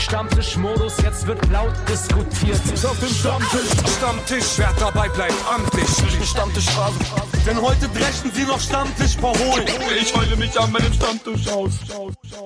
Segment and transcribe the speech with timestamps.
[0.00, 2.56] Stammtischmodus, jetzt wird laut diskutiert.
[2.84, 5.86] Auf dem Stammtisch, Stammtisch, wer dabei bleibt, amtlich.
[6.26, 6.98] Stammtisch Phase.
[7.46, 9.66] Denn heute brechen sie noch Stammtisch verholen.
[10.00, 11.72] Ich heule mich an meinem Stammtisch aus.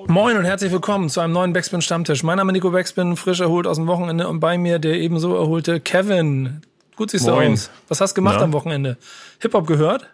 [0.08, 2.24] Moin und herzlich willkommen zu einem neuen Backspin Stammtisch.
[2.24, 5.36] Mein Name ist Nico Backspin, frisch erholt aus dem Wochenende und bei mir der ebenso
[5.36, 6.62] erholte Kevin.
[6.96, 7.52] Gut siehst du Moin.
[7.52, 7.70] aus.
[7.88, 8.44] Was hast du gemacht Na?
[8.44, 8.98] am Wochenende?
[9.40, 10.08] Hip-Hop gehört?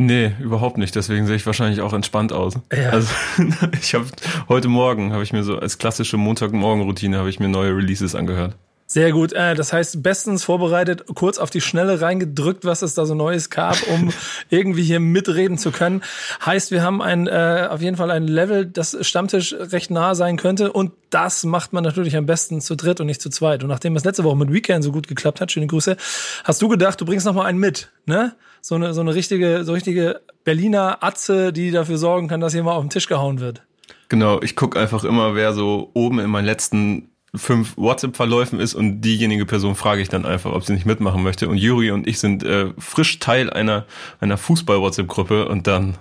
[0.00, 0.94] Nee, überhaupt nicht.
[0.94, 2.54] Deswegen sehe ich wahrscheinlich auch entspannt aus.
[2.72, 2.90] Ja.
[2.90, 3.12] Also
[3.82, 4.06] ich habe
[4.48, 8.54] heute Morgen habe ich mir so als klassische Montagmorgen-Routine habe ich mir neue Releases angehört.
[8.90, 9.34] Sehr gut.
[9.34, 13.50] Äh, das heißt, bestens vorbereitet, kurz auf die Schnelle reingedrückt, was es da so Neues
[13.50, 14.14] gab, um
[14.48, 16.02] irgendwie hier mitreden zu können.
[16.44, 20.38] Heißt, wir haben ein äh, auf jeden Fall ein Level, das Stammtisch recht nah sein
[20.38, 20.72] könnte.
[20.72, 23.62] Und das macht man natürlich am besten zu dritt und nicht zu zweit.
[23.62, 25.98] Und nachdem es letzte Woche mit Weekend so gut geklappt hat, schöne Grüße,
[26.44, 28.36] hast du gedacht, du bringst noch mal einen mit, ne?
[28.62, 32.62] So eine so eine richtige so richtige Berliner Atze, die dafür sorgen kann, dass hier
[32.62, 33.62] mal auf den Tisch gehauen wird.
[34.08, 39.00] Genau, ich gucke einfach immer, wer so oben in meinen letzten fünf WhatsApp-Verläufen ist und
[39.00, 41.48] diejenige Person frage ich dann einfach, ob sie nicht mitmachen möchte.
[41.48, 43.86] Und Juri und ich sind äh, frisch Teil einer
[44.20, 45.96] einer Fußball-WhatsApp-Gruppe und dann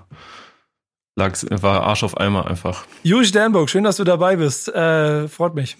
[1.15, 2.85] lag's, war Arsch auf Eimer einfach.
[3.03, 4.69] Juri Sternburg, schön, dass du dabei bist.
[4.69, 5.77] Äh, freut mich.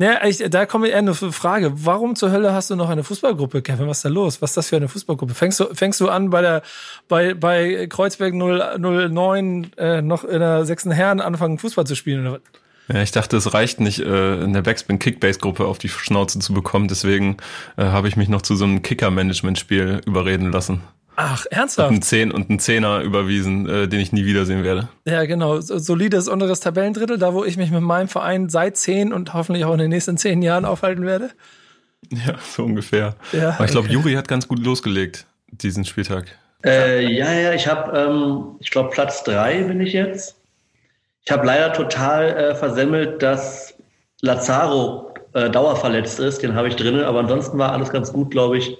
[0.00, 1.72] Ja, ich, da kommt eher eine Frage.
[1.74, 3.88] Warum zur Hölle hast du noch eine Fußballgruppe, Kevin?
[3.88, 4.40] Was ist da los?
[4.40, 5.34] Was ist das für eine Fußballgruppe?
[5.34, 6.62] Fängst du, fängst du an bei der,
[7.08, 12.28] bei, bei Kreuzberg 009 äh, noch in der sechsten Herren anfangen, Fußball zu spielen?
[12.28, 12.40] Oder?
[12.86, 16.38] Ja, ich dachte, es reicht nicht, äh, in der Backspin Kickbase Gruppe auf die Schnauze
[16.38, 16.86] zu bekommen.
[16.86, 17.38] Deswegen
[17.76, 20.80] äh, habe ich mich noch zu so einem Kicker-Management-Spiel überreden lassen.
[21.20, 21.90] Ach, ernsthaft?
[21.90, 24.88] einen Zehn und einen Zehner überwiesen, äh, den ich nie wiedersehen werde.
[25.04, 25.60] Ja, genau.
[25.60, 29.64] So- Solides unteres Tabellendrittel, da wo ich mich mit meinem Verein seit zehn und hoffentlich
[29.64, 31.30] auch in den nächsten zehn Jahren aufhalten werde.
[32.10, 33.16] Ja, so ungefähr.
[33.32, 33.94] Ja, Aber ich glaube, okay.
[33.94, 36.26] Juri hat ganz gut losgelegt, diesen Spieltag.
[36.64, 40.36] Äh, ja, ja, ich habe, ähm, ich glaube, Platz drei bin ich jetzt.
[41.24, 43.74] Ich habe leider total äh, versemmelt, dass
[44.22, 46.42] Lazaro äh, dauerverletzt ist.
[46.44, 48.76] Den habe ich drinne, aber ansonsten war alles ganz gut, glaube ich.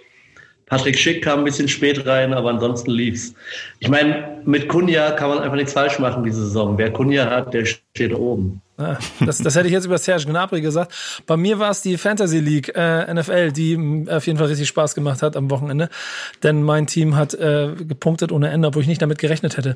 [0.69, 3.35] Patrick Schick kam ein bisschen spät rein, aber ansonsten lief's.
[3.79, 6.77] Ich meine, mit Kunja kann man einfach nichts falsch machen diese Saison.
[6.79, 8.61] Wer Kunja hat, der steht oben.
[8.79, 10.95] Ja, das, das hätte ich jetzt über Serge Gnabry gesagt.
[11.27, 14.69] Bei mir war es die Fantasy League äh, NFL, die mh, auf jeden Fall richtig
[14.69, 15.89] Spaß gemacht hat am Wochenende.
[16.45, 19.75] Denn mein Team hat äh, gepunktet ohne Ende, obwohl ich nicht damit gerechnet hätte.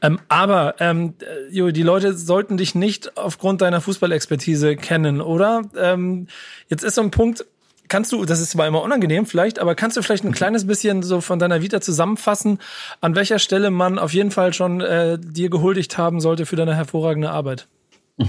[0.00, 5.62] Ähm, aber ähm, äh, Jo, die Leute sollten dich nicht aufgrund deiner Fußballexpertise kennen, oder?
[5.78, 6.26] Ähm,
[6.68, 7.44] jetzt ist so ein Punkt,
[7.88, 11.02] Kannst du, das ist zwar immer unangenehm vielleicht, aber kannst du vielleicht ein kleines bisschen
[11.02, 12.58] so von deiner Vita zusammenfassen,
[13.00, 16.74] an welcher Stelle man auf jeden Fall schon äh, dir gehuldigt haben sollte für deine
[16.74, 17.66] hervorragende Arbeit?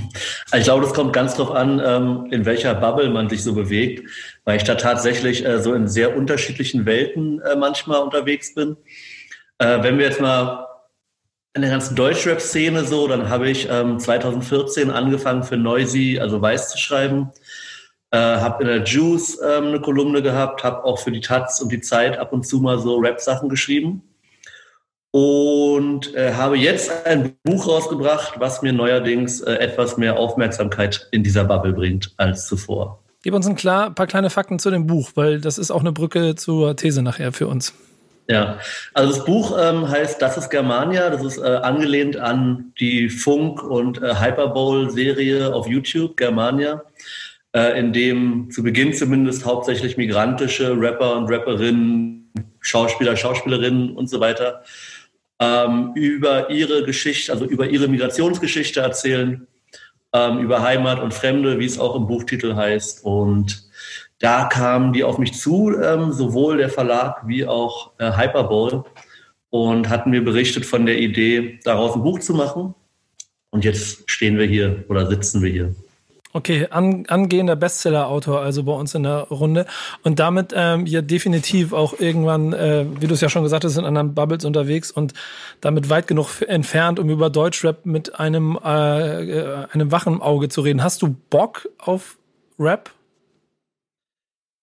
[0.56, 4.10] Ich glaube, das kommt ganz drauf an, ähm, in welcher Bubble man sich so bewegt,
[4.44, 8.78] weil ich da tatsächlich äh, so in sehr unterschiedlichen Welten äh, manchmal unterwegs bin.
[9.60, 10.68] Äh, wenn wir jetzt mal
[11.54, 16.70] in der ganzen Deutschrap-Szene so, dann habe ich ähm, 2014 angefangen für Noisy, also Weiß
[16.70, 17.32] zu schreiben.
[18.12, 21.72] Äh, habe in der Juice ähm, eine Kolumne gehabt, habe auch für die Taz und
[21.72, 24.02] die Zeit ab und zu mal so Rap-Sachen geschrieben
[25.12, 31.24] und äh, habe jetzt ein Buch rausgebracht, was mir neuerdings äh, etwas mehr Aufmerksamkeit in
[31.24, 33.00] dieser Bubble bringt als zuvor.
[33.24, 35.92] Gib uns ein klar, paar kleine Fakten zu dem Buch, weil das ist auch eine
[35.92, 37.74] Brücke zur These nachher für uns.
[38.30, 38.60] Ja,
[38.94, 41.10] also das Buch ähm, heißt Das ist Germania.
[41.10, 46.84] Das ist äh, angelehnt an die Funk- und äh, Hyperbowl-Serie auf YouTube, Germania,
[47.56, 54.20] äh, in dem zu Beginn zumindest hauptsächlich migrantische Rapper und Rapperinnen, Schauspieler, Schauspielerinnen und so
[54.20, 54.64] weiter
[55.40, 59.48] ähm, über ihre Geschichte, also über ihre Migrationsgeschichte erzählen,
[60.14, 63.04] ähm, über Heimat und Fremde, wie es auch im Buchtitel heißt.
[63.04, 63.70] Und
[64.20, 68.84] da kamen die auf mich zu, ähm, sowohl der Verlag wie auch äh, Hyperbowl,
[69.52, 72.76] und hatten mir berichtet von der Idee, daraus ein Buch zu machen.
[73.50, 75.76] Und jetzt stehen wir hier oder sitzen wir hier.
[76.32, 79.66] Okay, an, angehender Bestseller-Autor also bei uns in der Runde
[80.04, 83.78] und damit ähm, ja definitiv auch irgendwann, äh, wie du es ja schon gesagt hast,
[83.78, 85.14] in anderen Bubbles unterwegs und
[85.60, 90.62] damit weit genug entfernt, um über Deutschrap mit einem äh, äh, einem wachen Auge zu
[90.62, 90.84] reden.
[90.84, 92.20] Hast du Bock auf
[92.60, 92.92] Rap?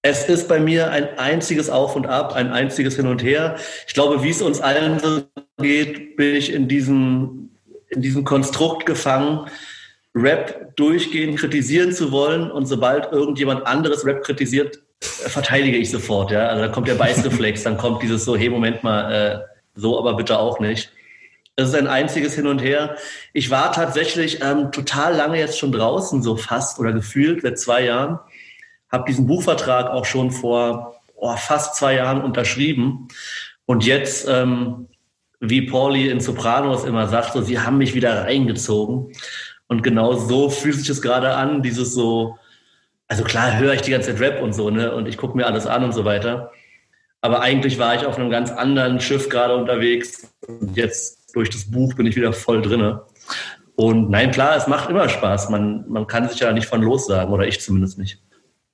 [0.03, 3.57] Es ist bei mir ein einziges Auf und Ab, ein einziges Hin und Her.
[3.89, 5.25] Ich glaube, wie es uns allen so
[5.61, 7.51] geht, bin ich in diesem,
[7.89, 9.49] in diesem Konstrukt gefangen,
[10.17, 12.51] Rap durchgehend kritisieren zu wollen.
[12.51, 16.31] Und sobald irgendjemand anderes Rap kritisiert, äh, verteidige ich sofort.
[16.31, 16.49] Ja?
[16.49, 19.39] Also da kommt der Beißreflex, dann kommt dieses so, hey, Moment mal, äh,
[19.75, 20.91] so aber bitte auch nicht.
[21.55, 22.97] Es ist ein einziges Hin und Her.
[23.33, 27.85] Ich war tatsächlich ähm, total lange jetzt schon draußen, so fast oder gefühlt seit zwei
[27.85, 28.19] Jahren
[28.91, 33.09] habe diesen Buchvertrag auch schon vor oh, fast zwei Jahren unterschrieben.
[33.65, 34.89] Und jetzt ähm,
[35.41, 39.13] wie Pauli in Sopranos immer sagt, so, sie haben mich wieder reingezogen.
[39.69, 42.39] Und genau so fühlt sich es gerade an, dieses so,
[43.09, 44.95] also klar höre ich die ganze Zeit Rap und so, ne?
[44.95, 46.53] Und ich gucke mir alles an und so weiter.
[47.21, 50.33] Aber eigentlich war ich auf einem ganz anderen Schiff gerade unterwegs.
[50.47, 53.03] Und jetzt durch das Buch bin ich wieder voll drinne.
[53.75, 55.51] Und nein, klar, es macht immer Spaß.
[55.51, 58.23] Man, man kann sich ja nicht von los sagen, oder ich zumindest nicht.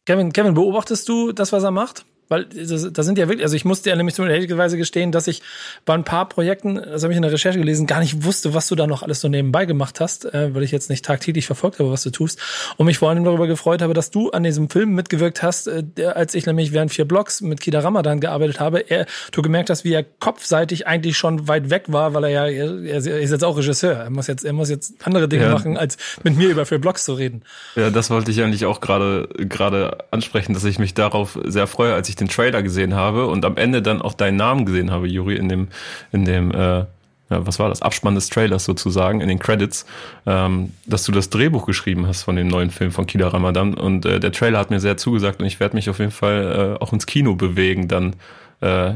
[0.05, 2.05] Kevin, Kevin, beobachtest du das, was er macht?
[2.33, 5.43] Weil da sind ja wirklich, also ich musste ja nämlich ehrlicherweise gestehen, dass ich
[5.85, 8.69] bei ein paar Projekten, das habe ich in der Recherche gelesen, gar nicht wusste, was
[8.69, 11.79] du da noch alles so nebenbei gemacht hast, äh, weil ich jetzt nicht tagtäglich verfolgt
[11.79, 12.41] habe, was du tust.
[12.79, 15.83] Und mich vor allem darüber gefreut habe, dass du an diesem Film mitgewirkt hast, äh,
[15.83, 18.89] der, als ich nämlich während vier Blocks mit Kida Ramadan gearbeitet habe.
[18.89, 22.47] Er, du gemerkt hast, wie er kopfseitig eigentlich schon weit weg war, weil er ja,
[22.47, 23.93] er, er ist jetzt auch Regisseur.
[23.93, 25.53] Er muss jetzt, er muss jetzt andere Dinge ja.
[25.53, 27.43] machen, als mit mir über vier Blocks zu reden.
[27.77, 31.93] Ja, das wollte ich eigentlich auch gerade gerade ansprechen, dass ich mich darauf sehr freue,
[31.93, 35.09] als ich den Trailer gesehen habe und am Ende dann auch deinen Namen gesehen habe,
[35.09, 35.69] Juri, in dem,
[36.13, 36.85] in dem, äh,
[37.31, 39.87] ja, was war das, Abspann des Trailers sozusagen, in den Credits,
[40.27, 44.05] ähm, dass du das Drehbuch geschrieben hast von dem neuen Film von Kida Ramadan und
[44.05, 46.83] äh, der Trailer hat mir sehr zugesagt und ich werde mich auf jeden Fall äh,
[46.83, 48.17] auch ins Kino bewegen, dann
[48.61, 48.95] äh,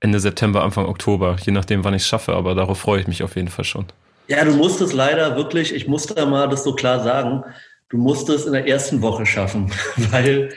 [0.00, 3.22] Ende September, Anfang Oktober, je nachdem, wann ich es schaffe, aber darauf freue ich mich
[3.22, 3.86] auf jeden Fall schon.
[4.28, 7.42] Ja, du musst es leider wirklich, ich muss da mal das so klar sagen,
[7.88, 9.72] du musst es in der ersten Woche schaffen,
[10.10, 10.50] weil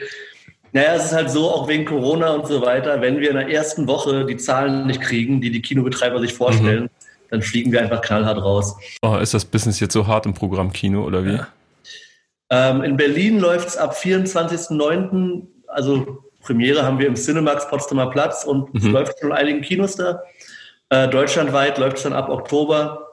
[0.78, 3.48] naja, es ist halt so, auch wegen Corona und so weiter, wenn wir in der
[3.48, 6.88] ersten Woche die Zahlen nicht kriegen, die die Kinobetreiber sich vorstellen, mhm.
[7.30, 8.76] dann fliegen wir einfach knallhart raus.
[9.02, 11.32] Oh, ist das Business jetzt so hart im Programm Kino oder wie?
[11.32, 11.48] Ja.
[12.50, 18.44] Ähm, in Berlin läuft es ab 24.09., also Premiere haben wir im Cinemax Potsdamer Platz
[18.44, 18.80] und mhm.
[18.80, 20.22] es läuft schon in einigen Kinos da.
[20.90, 23.04] Äh, deutschlandweit läuft es dann ab Oktober.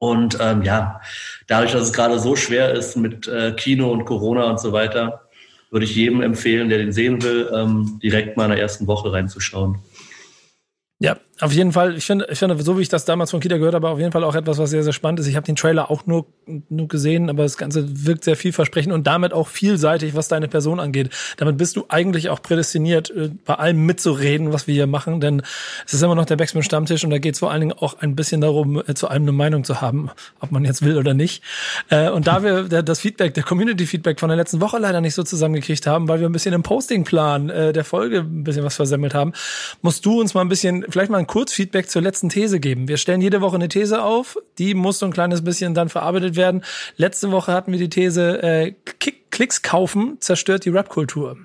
[0.00, 1.00] Und ähm, ja,
[1.46, 5.29] dadurch, dass es gerade so schwer ist mit äh, Kino und Corona und so weiter,
[5.70, 9.12] würde ich jedem empfehlen, der den sehen will, ähm, direkt mal in der ersten Woche
[9.12, 9.78] reinzuschauen.
[10.98, 13.56] Ja, auf jeden Fall, ich finde, ich finde, so wie ich das damals von Kita
[13.56, 15.26] gehört habe, auf jeden Fall auch etwas, was sehr, sehr spannend ist.
[15.26, 16.26] Ich habe den Trailer auch nur,
[16.68, 20.80] nur gesehen, aber das Ganze wirkt sehr vielversprechend und damit auch vielseitig, was deine Person
[20.80, 21.10] angeht.
[21.38, 25.42] Damit bist du eigentlich auch prädestiniert, äh, bei allem mitzureden, was wir hier machen, denn
[25.86, 27.98] es ist immer noch der Backspin Stammtisch und da geht es vor allen Dingen auch
[28.00, 30.10] ein bisschen darum, äh, zu einem eine Meinung zu haben,
[30.40, 31.42] ob man jetzt will oder nicht.
[31.88, 35.22] Äh, und da wir das Feedback, der Community-Feedback von der letzten Woche leider nicht so
[35.22, 39.32] zusammengekriegt haben, weil wir ein bisschen im Postingplan der Folge ein bisschen was versemmelt haben,
[39.82, 42.88] musst du uns mal ein bisschen, vielleicht mal ein Kurzfeedback zur letzten These geben.
[42.88, 46.34] Wir stellen jede Woche eine These auf, die muss so ein kleines bisschen dann verarbeitet
[46.34, 46.64] werden.
[46.96, 48.74] Letzte Woche hatten wir die These, äh,
[49.30, 51.36] Klicks kaufen zerstört die Rap-Kultur.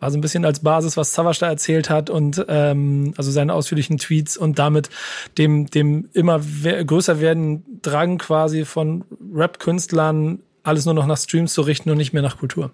[0.00, 3.54] War so ein bisschen als Basis, was Savas da erzählt hat und ähm, also seine
[3.54, 4.90] ausführlichen Tweets und damit
[5.38, 11.62] dem, dem immer größer werden Drang quasi von Rap-Künstlern, alles nur noch nach Streams zu
[11.62, 12.72] richten und nicht mehr nach Kultur.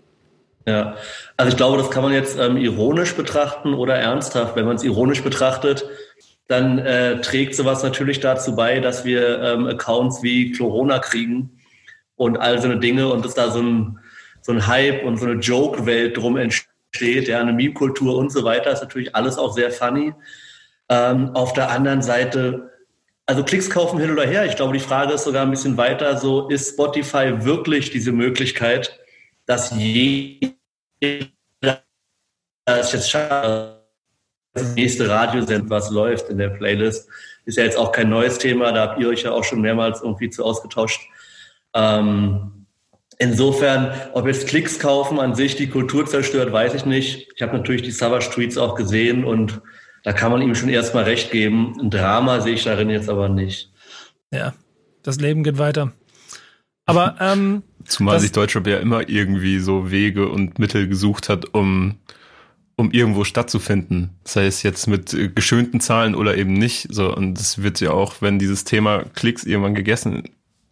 [0.66, 0.96] Ja,
[1.36, 4.56] also ich glaube, das kann man jetzt ähm, ironisch betrachten oder ernsthaft.
[4.56, 5.86] Wenn man es ironisch betrachtet,
[6.50, 11.60] dann äh, trägt sowas natürlich dazu bei, dass wir ähm, Accounts wie Corona kriegen
[12.16, 14.00] und all so eine Dinge und dass da so ein,
[14.40, 18.72] so ein Hype und so eine Joke-Welt drum entsteht, ja, eine Meme-Kultur und so weiter,
[18.72, 20.12] ist natürlich alles auch sehr funny.
[20.88, 22.72] Ähm, auf der anderen Seite,
[23.26, 26.16] also Klicks kaufen hin oder her, ich glaube, die Frage ist sogar ein bisschen weiter,
[26.16, 28.98] so ist Spotify wirklich diese Möglichkeit,
[29.46, 30.50] dass jeder
[32.64, 33.79] das jetzt schafft,
[34.52, 37.08] das nächste Radiosend, was läuft in der Playlist.
[37.44, 40.02] Ist ja jetzt auch kein neues Thema, da habt ihr euch ja auch schon mehrmals
[40.02, 41.00] irgendwie zu ausgetauscht.
[41.74, 42.66] Ähm,
[43.18, 47.28] insofern, ob jetzt Klicks kaufen an sich die Kultur zerstört, weiß ich nicht.
[47.34, 49.60] Ich habe natürlich die Savage Tweets auch gesehen und
[50.02, 51.76] da kann man ihm schon erstmal recht geben.
[51.80, 53.70] Ein Drama sehe ich darin jetzt aber nicht.
[54.32, 54.54] Ja,
[55.02, 55.92] das Leben geht weiter.
[56.86, 61.96] Aber ähm, zumal sich Deutschrap ja immer irgendwie so Wege und Mittel gesucht hat, um
[62.80, 64.10] um irgendwo stattzufinden.
[64.24, 66.86] Sei es jetzt mit äh, geschönten Zahlen oder eben nicht.
[66.90, 70.24] So, und das wird ja auch, wenn dieses Thema Klicks irgendwann gegessen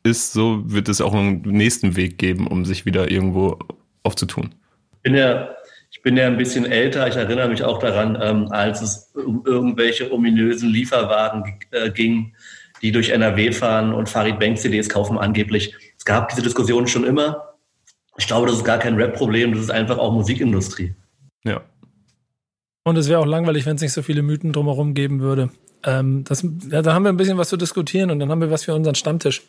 [0.02, 3.58] ist, so wird es auch einen nächsten Weg geben, um sich wieder irgendwo
[4.02, 4.54] aufzutun.
[4.92, 5.50] Ich bin ja,
[5.90, 7.06] ich bin ja ein bisschen älter.
[7.08, 12.34] Ich erinnere mich auch daran, ähm, als es um irgendwelche ominösen Lieferwagen äh, ging,
[12.80, 15.74] die durch NRW fahren und Farid Bank CDs kaufen angeblich.
[15.98, 17.54] Es gab diese Diskussion schon immer.
[18.16, 20.94] Ich glaube, das ist gar kein Rap-Problem, das ist einfach auch Musikindustrie.
[21.44, 21.62] Ja,
[22.88, 25.50] und es wäre auch langweilig, wenn es nicht so viele Mythen drumherum geben würde.
[25.84, 28.50] Ähm, das, ja, da haben wir ein bisschen was zu diskutieren und dann haben wir
[28.50, 29.42] was für unseren Stammtisch.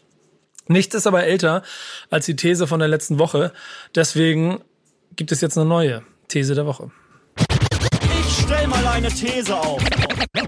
[0.68, 1.64] Nichts ist aber älter
[2.12, 3.52] als die These von der letzten Woche.
[3.96, 4.60] Deswegen
[5.16, 6.92] gibt es jetzt eine neue These der Woche.
[8.20, 9.82] Ich stell mal eine These auf.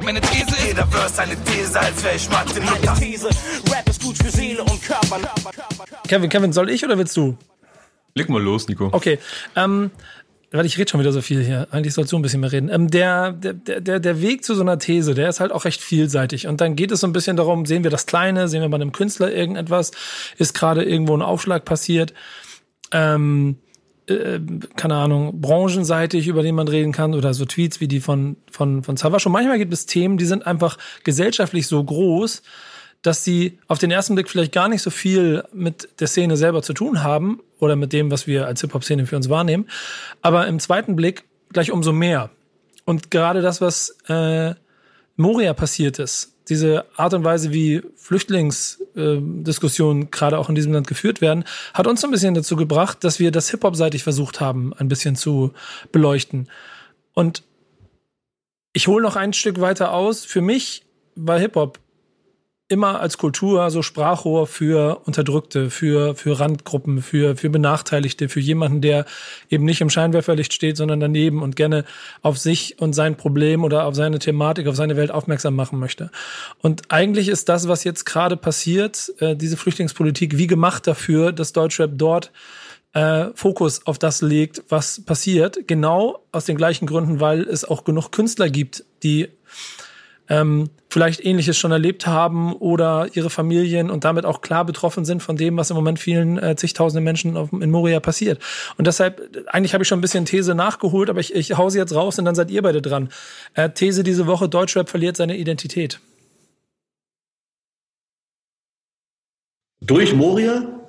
[0.03, 2.61] Meine These ist, jeder Verse eine These, als wäre ich Mathe.
[2.61, 3.29] Meine These,
[3.71, 5.19] Rap ist gut für Seele und Körper.
[6.07, 7.37] Kevin, Kevin, soll ich oder willst du?
[8.13, 8.89] Leg mal los, Nico.
[8.91, 9.19] Okay.
[9.55, 9.89] Ähm,
[10.51, 11.67] weil ich rede schon wieder so viel hier.
[11.71, 12.69] Eigentlich sollst du ein bisschen mehr reden.
[12.69, 15.81] Ähm, der, der, der, der Weg zu so einer These, der ist halt auch recht
[15.81, 16.47] vielseitig.
[16.47, 18.75] Und dann geht es so ein bisschen darum, sehen wir das Kleine, sehen wir bei
[18.75, 19.91] einem Künstler irgendetwas,
[20.37, 22.13] ist gerade irgendwo ein Aufschlag passiert.
[22.91, 23.57] Ähm,
[24.07, 24.39] äh,
[24.75, 28.83] keine Ahnung, branchenseitig, über den man reden kann, oder so Tweets wie die von, von,
[28.83, 29.25] von Savas.
[29.25, 32.41] Und manchmal gibt es Themen, die sind einfach gesellschaftlich so groß,
[33.01, 36.61] dass sie auf den ersten Blick vielleicht gar nicht so viel mit der Szene selber
[36.61, 39.67] zu tun haben oder mit dem, was wir als Hip-Hop-Szene für uns wahrnehmen,
[40.21, 42.29] aber im zweiten Blick gleich umso mehr.
[42.85, 44.55] Und gerade das, was äh,
[45.15, 50.87] Moria passiert ist, diese Art und Weise, wie Flüchtlingsdiskussionen äh, gerade auch in diesem Land
[50.87, 54.73] geführt werden, hat uns so ein bisschen dazu gebracht, dass wir das Hip-Hop-seitig versucht haben,
[54.73, 55.53] ein bisschen zu
[55.91, 56.49] beleuchten.
[57.13, 57.43] Und
[58.73, 60.25] ich hole noch ein Stück weiter aus.
[60.25, 60.83] Für mich
[61.15, 61.79] war Hip-Hop
[62.71, 68.81] immer als Kultur so Sprachrohr für Unterdrückte, für, für Randgruppen, für, für Benachteiligte, für jemanden,
[68.81, 69.05] der
[69.49, 71.83] eben nicht im Scheinwerferlicht steht, sondern daneben und gerne
[72.21, 76.09] auf sich und sein Problem oder auf seine Thematik, auf seine Welt aufmerksam machen möchte.
[76.59, 81.53] Und eigentlich ist das, was jetzt gerade passiert, äh, diese Flüchtlingspolitik, wie gemacht dafür, dass
[81.53, 82.31] Deutschrap dort
[82.93, 85.67] äh, Fokus auf das legt, was passiert.
[85.67, 89.29] Genau aus den gleichen Gründen, weil es auch genug Künstler gibt, die
[90.29, 95.23] ähm, vielleicht Ähnliches schon erlebt haben oder ihre Familien und damit auch klar betroffen sind
[95.23, 98.41] von dem, was im Moment vielen äh, zigtausenden Menschen auf, in Moria passiert.
[98.77, 101.79] Und deshalb, eigentlich habe ich schon ein bisschen These nachgeholt, aber ich, ich hau sie
[101.79, 103.09] jetzt raus und dann seid ihr beide dran.
[103.53, 105.99] Äh, These diese Woche, Deutschrap verliert seine Identität.
[109.81, 110.80] Durch Moria?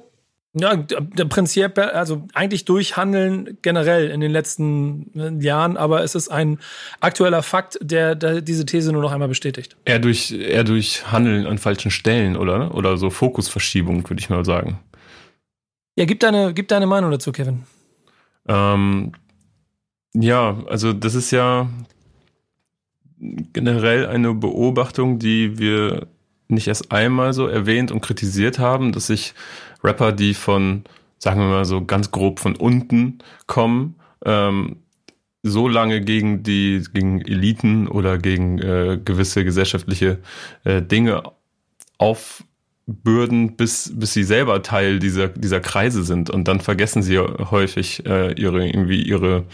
[0.55, 6.29] Ja, der Prinzip, also eigentlich durchhandeln generell in den letzten äh, Jahren, aber es ist
[6.29, 6.59] ein
[7.01, 9.77] aktueller Fakt, der, der diese These nur noch einmal bestätigt.
[9.87, 12.75] Eher durch, eher durch Handeln an falschen Stellen, oder?
[12.75, 14.79] Oder so Fokusverschiebung, würde ich mal sagen.
[15.97, 17.63] Ja, gib deine, gib deine Meinung dazu, Kevin.
[18.47, 19.13] Ähm,
[20.15, 21.71] ja, also das ist ja
[23.19, 26.09] generell eine Beobachtung, die wir
[26.49, 29.35] nicht erst einmal so erwähnt und kritisiert haben, dass sich
[29.83, 30.85] Rapper, die von,
[31.19, 34.77] sagen wir mal so ganz grob von unten kommen, ähm,
[35.43, 40.19] so lange gegen die gegen Eliten oder gegen äh, gewisse gesellschaftliche
[40.65, 41.25] äh, Dinge
[41.99, 46.31] aufbürden, bis bis sie selber Teil dieser dieser Kreise sind.
[46.31, 49.45] Und dann vergessen sie häufig äh, ihre irgendwie ihre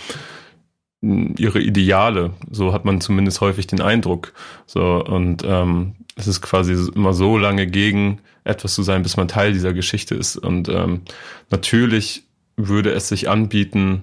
[1.00, 2.32] ihre Ideale.
[2.50, 4.32] So hat man zumindest häufig den Eindruck.
[4.66, 9.28] So und ähm, es ist quasi immer so lange gegen etwas zu sein, bis man
[9.28, 10.36] Teil dieser Geschichte ist.
[10.36, 11.02] Und ähm,
[11.50, 12.24] natürlich
[12.56, 14.02] würde es sich anbieten,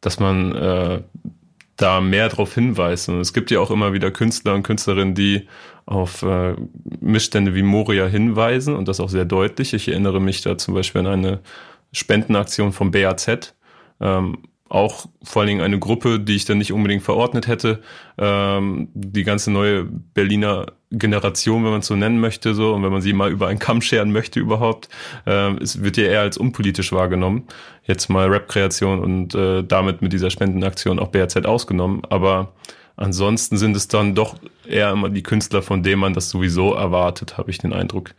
[0.00, 1.02] dass man äh,
[1.76, 3.08] da mehr darauf hinweist.
[3.08, 5.48] Und es gibt ja auch immer wieder Künstler und Künstlerinnen, die
[5.84, 6.54] auf äh,
[7.00, 9.72] Missstände wie Moria hinweisen und das auch sehr deutlich.
[9.74, 11.40] Ich erinnere mich da zum Beispiel an eine
[11.92, 13.54] Spendenaktion vom BAZ,
[14.00, 17.82] ähm, auch vor allen Dingen eine Gruppe, die ich dann nicht unbedingt verordnet hätte.
[18.18, 22.92] Ähm, die ganze neue Berliner Generation, wenn man es so nennen möchte, so und wenn
[22.92, 24.88] man sie mal über einen Kamm scheren möchte überhaupt,
[25.26, 27.44] äh, es wird ja eher als unpolitisch wahrgenommen.
[27.84, 32.52] Jetzt mal Rap-Kreation und äh, damit mit dieser Spendenaktion auch BRZ ausgenommen, aber
[32.96, 37.36] ansonsten sind es dann doch eher immer die Künstler, von denen man das sowieso erwartet,
[37.36, 38.14] habe ich den Eindruck,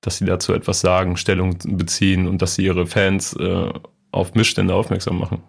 [0.00, 3.70] dass sie dazu etwas sagen, Stellung beziehen und dass sie ihre Fans äh,
[4.12, 5.42] auf Missstände aufmerksam machen.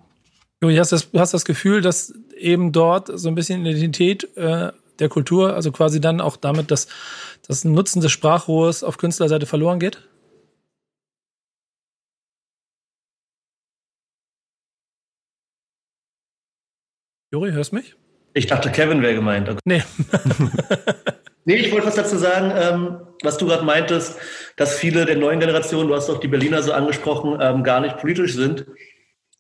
[0.60, 5.10] Du hast das, hast das Gefühl, dass eben dort so ein bisschen Identität äh, der
[5.10, 6.88] Kultur, also quasi dann auch damit, dass
[7.46, 10.01] das Nutzen des Sprachrohrs auf Künstlerseite verloren geht?
[17.34, 17.96] Juri, hörst mich?
[18.34, 19.50] Ich dachte, Kevin wäre gemeint.
[19.50, 19.60] Okay.
[19.65, 19.84] Nee.
[21.46, 24.18] nee, ich wollte was dazu sagen, ähm, was du gerade meintest,
[24.58, 27.98] dass viele der neuen Generationen, du hast doch die Berliner so angesprochen, ähm, gar nicht
[27.98, 28.66] politisch sind.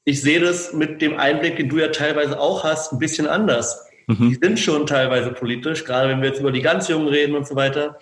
[0.05, 3.85] Ich sehe das mit dem Einblick, den du ja teilweise auch hast, ein bisschen anders.
[4.07, 4.29] Mhm.
[4.29, 7.47] Die sind schon teilweise politisch, gerade wenn wir jetzt über die ganz Jungen reden und
[7.47, 7.99] so weiter.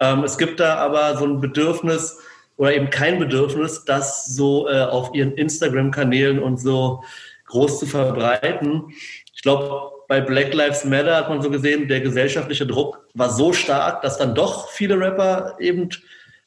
[0.00, 2.18] Ähm, es gibt da aber so ein Bedürfnis
[2.56, 7.02] oder eben kein Bedürfnis, das so äh, auf ihren Instagram-Kanälen und so
[7.46, 8.92] groß zu verbreiten.
[9.34, 13.52] Ich glaube, bei Black Lives Matter hat man so gesehen, der gesellschaftliche Druck war so
[13.52, 15.88] stark, dass dann doch viele Rapper eben,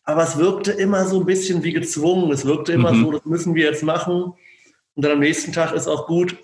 [0.03, 2.31] aber es wirkte immer so ein bisschen wie gezwungen.
[2.31, 3.03] Es wirkte immer mhm.
[3.03, 4.33] so, das müssen wir jetzt machen.
[4.95, 6.35] Und dann am nächsten Tag ist auch gut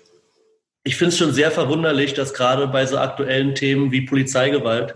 [0.86, 4.94] ich finde es schon sehr verwunderlich, dass gerade bei so aktuellen Themen wie Polizeigewalt,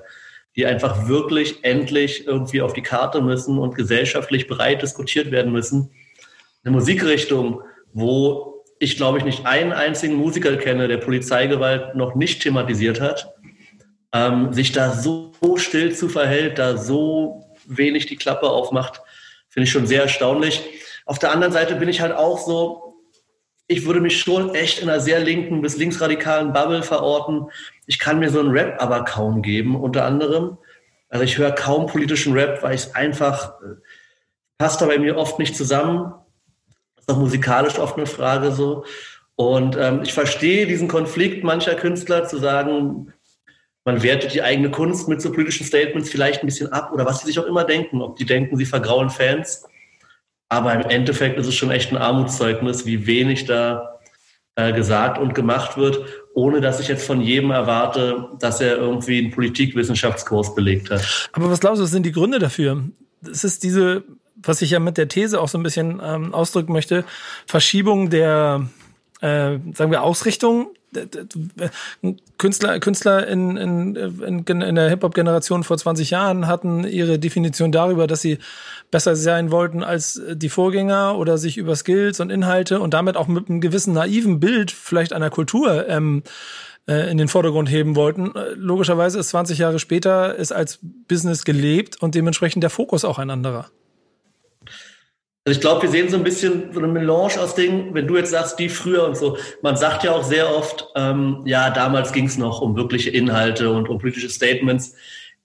[0.55, 5.91] die einfach wirklich endlich irgendwie auf die Karte müssen und gesellschaftlich breit diskutiert werden müssen,
[6.63, 7.63] eine Musikrichtung,
[7.93, 13.33] wo ich glaube ich nicht einen einzigen Musiker kenne, der Polizeigewalt noch nicht thematisiert hat,
[14.13, 19.03] ähm, sich da so still zu verhält, da so wenig die Klappe aufmacht,
[19.49, 20.63] finde ich schon sehr erstaunlich.
[21.05, 23.05] Auf der anderen Seite bin ich halt auch so,
[23.67, 27.51] ich würde mich schon echt in einer sehr linken bis linksradikalen Bubble verorten.
[27.87, 30.57] Ich kann mir so einen Rap aber kaum geben, unter anderem.
[31.11, 33.77] Also ich höre kaum politischen Rap, weil ich einfach, äh,
[34.57, 36.15] passt da bei mir oft nicht zusammen.
[37.07, 38.85] Das ist auch musikalisch oft eine Frage so.
[39.37, 43.13] Und ähm, ich verstehe diesen Konflikt mancher Künstler zu sagen,
[43.85, 47.21] man wertet die eigene Kunst mit so politischen Statements vielleicht ein bisschen ab oder was
[47.21, 48.03] sie sich auch immer denken.
[48.03, 49.65] Ob die denken, sie vergrauen Fans.
[50.51, 54.01] Aber im Endeffekt ist es schon echt ein Armutszeugnis, wie wenig da
[54.57, 56.05] äh, gesagt und gemacht wird,
[56.35, 61.31] ohne dass ich jetzt von jedem erwarte, dass er irgendwie einen Politikwissenschaftskurs belegt hat.
[61.33, 62.85] Aber was glaubst du, was sind die Gründe dafür?
[63.23, 64.03] Es ist diese,
[64.43, 67.05] was ich ja mit der These auch so ein bisschen ähm, ausdrücken möchte,
[67.47, 68.67] Verschiebung der
[69.21, 70.71] äh, sagen wir, Ausrichtung.
[72.37, 78.09] Künstler, Künstler in, in, in, in der Hip-Hop-Generation vor 20 Jahren hatten ihre Definition darüber,
[78.09, 78.39] dass sie
[78.91, 83.29] besser sein wollten als die Vorgänger oder sich über Skills und Inhalte und damit auch
[83.29, 86.25] mit einem gewissen naiven Bild vielleicht einer Kultur ähm,
[86.89, 88.33] äh, in den Vordergrund heben wollten.
[88.57, 93.31] Logischerweise ist 20 Jahre später ist als Business gelebt und dementsprechend der Fokus auch ein
[93.31, 93.71] anderer.
[95.45, 98.17] Also ich glaube, wir sehen so ein bisschen so eine Melange aus Dingen, wenn du
[98.17, 99.39] jetzt sagst, die früher und so.
[99.63, 103.71] Man sagt ja auch sehr oft, ähm, ja, damals ging es noch um wirkliche Inhalte
[103.71, 104.95] und um politische Statements.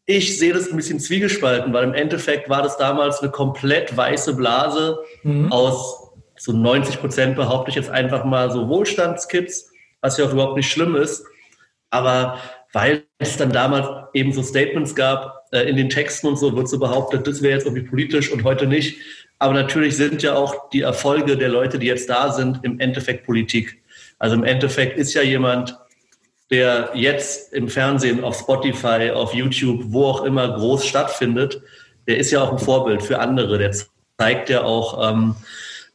[0.06, 4.36] Ich sehe das ein bisschen zwiegespalten, weil im Endeffekt war das damals eine komplett weiße
[4.36, 5.52] Blase mhm.
[5.52, 6.06] aus
[6.38, 9.72] so 90 Prozent, behaupte ich jetzt einfach mal, so Wohlstandskids,
[10.02, 11.26] was ja auch überhaupt nicht schlimm ist.
[11.90, 12.40] Aber
[12.74, 16.68] weil es dann damals eben so Statements gab äh, in den Texten und so, wird
[16.68, 18.98] so behauptet, das wäre jetzt irgendwie politisch und heute nicht.
[19.46, 23.28] Aber natürlich sind ja auch die Erfolge der Leute, die jetzt da sind, im Endeffekt
[23.28, 23.80] Politik.
[24.18, 25.78] Also im Endeffekt ist ja jemand,
[26.50, 31.62] der jetzt im Fernsehen, auf Spotify, auf YouTube, wo auch immer groß stattfindet,
[32.08, 33.60] der ist ja auch ein Vorbild für andere.
[33.60, 33.72] Der
[34.18, 35.36] zeigt ja auch ähm,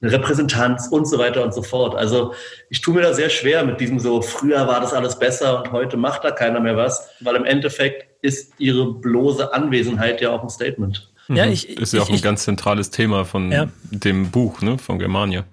[0.01, 1.97] eine Repräsentanz und so weiter und so fort.
[1.97, 2.35] Also
[2.69, 5.73] ich tue mir da sehr schwer mit diesem so, früher war das alles besser und
[5.73, 10.45] heute macht da keiner mehr was, weil im Endeffekt ist ihre bloße Anwesenheit ja auch
[10.45, 11.11] ein Statement.
[11.37, 11.53] Ja, mhm.
[11.53, 13.69] ich, ist ja auch ich, ein ganz zentrales Thema von ja.
[13.91, 15.45] dem Buch, ne, von Germania.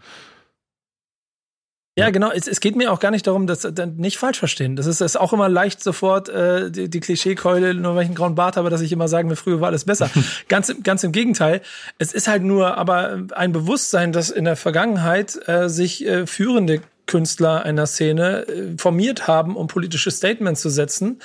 [1.97, 2.29] Ja, genau.
[2.31, 4.75] Es, es geht mir auch gar nicht darum, dass nicht falsch verstehen.
[4.75, 8.15] Das ist, ist auch immer leicht sofort äh, die, die Klischeekeule, nur weil ich einen
[8.15, 10.11] grauen Bart habe, dass ich immer sagen will, früher war alles besser.
[10.47, 11.61] ganz, ganz im Gegenteil.
[11.97, 16.81] Es ist halt nur aber ein Bewusstsein, dass in der Vergangenheit äh, sich äh, führende
[17.07, 21.19] Künstler einer Szene äh, formiert haben, um politische Statements zu setzen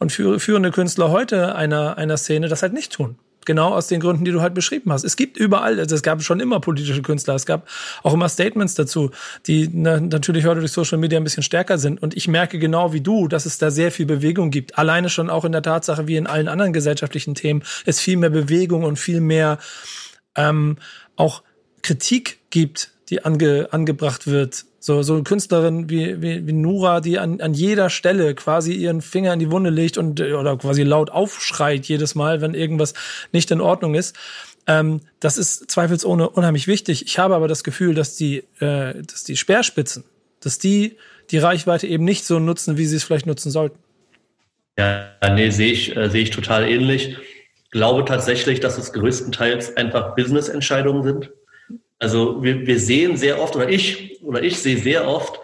[0.00, 3.16] und führende Künstler heute einer, einer Szene das halt nicht tun.
[3.46, 5.04] Genau aus den Gründen, die du halt beschrieben hast.
[5.04, 7.66] Es gibt überall, also es gab schon immer politische Künstler, es gab
[8.02, 9.10] auch immer Statements dazu,
[9.46, 12.02] die na, natürlich heute durch Social Media ein bisschen stärker sind.
[12.02, 14.76] Und ich merke genau wie du, dass es da sehr viel Bewegung gibt.
[14.78, 18.30] Alleine schon auch in der Tatsache, wie in allen anderen gesellschaftlichen Themen, es viel mehr
[18.30, 19.58] Bewegung und viel mehr
[20.34, 20.76] ähm,
[21.14, 21.42] auch
[21.82, 27.18] Kritik gibt, die ange, angebracht wird so, so eine Künstlerin wie, wie, wie Nura, die
[27.18, 31.10] an, an jeder Stelle quasi ihren Finger in die Wunde legt und oder quasi laut
[31.10, 32.94] aufschreit jedes Mal, wenn irgendwas
[33.32, 34.16] nicht in Ordnung ist.
[34.66, 37.06] Ähm, das ist zweifelsohne unheimlich wichtig.
[37.06, 40.04] Ich habe aber das Gefühl, dass die, äh, dass die Speerspitzen,
[40.40, 40.96] dass die
[41.30, 43.78] die Reichweite eben nicht so nutzen, wie sie es vielleicht nutzen sollten.
[44.78, 47.16] Ja, nee, sehe ich, äh, sehe ich total ähnlich.
[47.70, 51.30] Glaube tatsächlich, dass es größtenteils einfach Business-Entscheidungen sind.
[51.98, 55.40] Also wir, wir sehen sehr oft, oder ich, oder ich sehe sehr oft,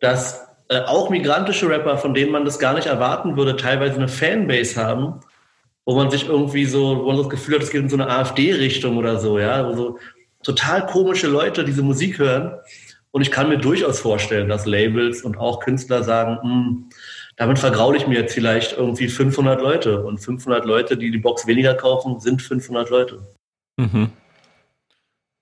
[0.00, 4.08] dass äh, auch migrantische Rapper, von denen man das gar nicht erwarten würde, teilweise eine
[4.08, 5.20] Fanbase haben,
[5.84, 8.08] wo man sich irgendwie so, wo man das Gefühl hat, es geht in so eine
[8.08, 9.98] AfD-Richtung oder so, ja, wo so
[10.42, 12.58] total komische Leute diese Musik hören.
[13.10, 16.88] Und ich kann mir durchaus vorstellen, dass Labels und auch Künstler sagen, hm,
[17.36, 20.02] damit vergraule ich mir jetzt vielleicht irgendwie 500 Leute.
[20.02, 23.20] Und 500 Leute, die die Box weniger kaufen, sind 500 Leute.
[23.76, 24.10] Mhm.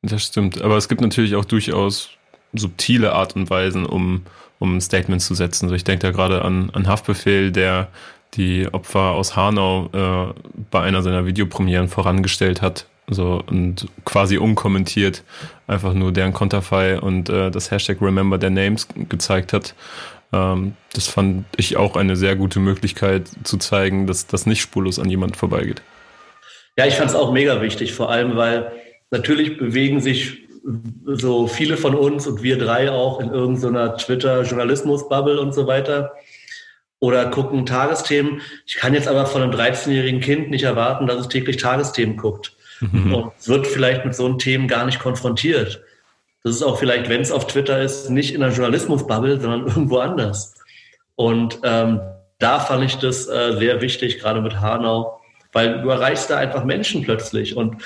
[0.03, 0.63] Das stimmt.
[0.63, 2.11] Aber es gibt natürlich auch durchaus
[2.53, 4.23] subtile Art und Weisen, um,
[4.59, 5.67] um Statements zu setzen.
[5.67, 7.89] Also ich denke da gerade an, an Haftbefehl, der
[8.35, 10.35] die Opfer aus Hanau äh,
[10.71, 12.87] bei einer seiner Videopremieren vorangestellt hat.
[13.09, 15.25] So und quasi unkommentiert
[15.67, 19.75] einfach nur deren Konterfei und äh, das Hashtag Remember Their Names gezeigt hat.
[20.33, 25.01] Ähm, das fand ich auch eine sehr gute Möglichkeit zu zeigen, dass das nicht spurlos
[25.01, 25.83] an jemand vorbeigeht.
[26.77, 28.71] Ja, ich fand es auch mega wichtig, vor allem weil
[29.11, 30.39] Natürlich bewegen sich
[31.07, 36.13] so viele von uns und wir drei auch in irgendeiner Twitter-Journalismus-Bubble und so weiter
[37.01, 38.43] oder gucken Tagesthemen.
[38.67, 42.55] Ich kann jetzt aber von einem 13-jährigen Kind nicht erwarten, dass es täglich Tagesthemen guckt
[42.81, 43.15] mhm.
[43.15, 45.83] und wird vielleicht mit so einem Themen gar nicht konfrontiert.
[46.45, 49.99] Das ist auch vielleicht, wenn es auf Twitter ist, nicht in einer Journalismus-Bubble, sondern irgendwo
[49.99, 50.55] anders.
[51.17, 52.01] Und ähm,
[52.39, 55.21] da fand ich das äh, sehr wichtig, gerade mit Hanau,
[55.53, 57.57] weil du erreichst da einfach Menschen plötzlich.
[57.57, 57.77] Und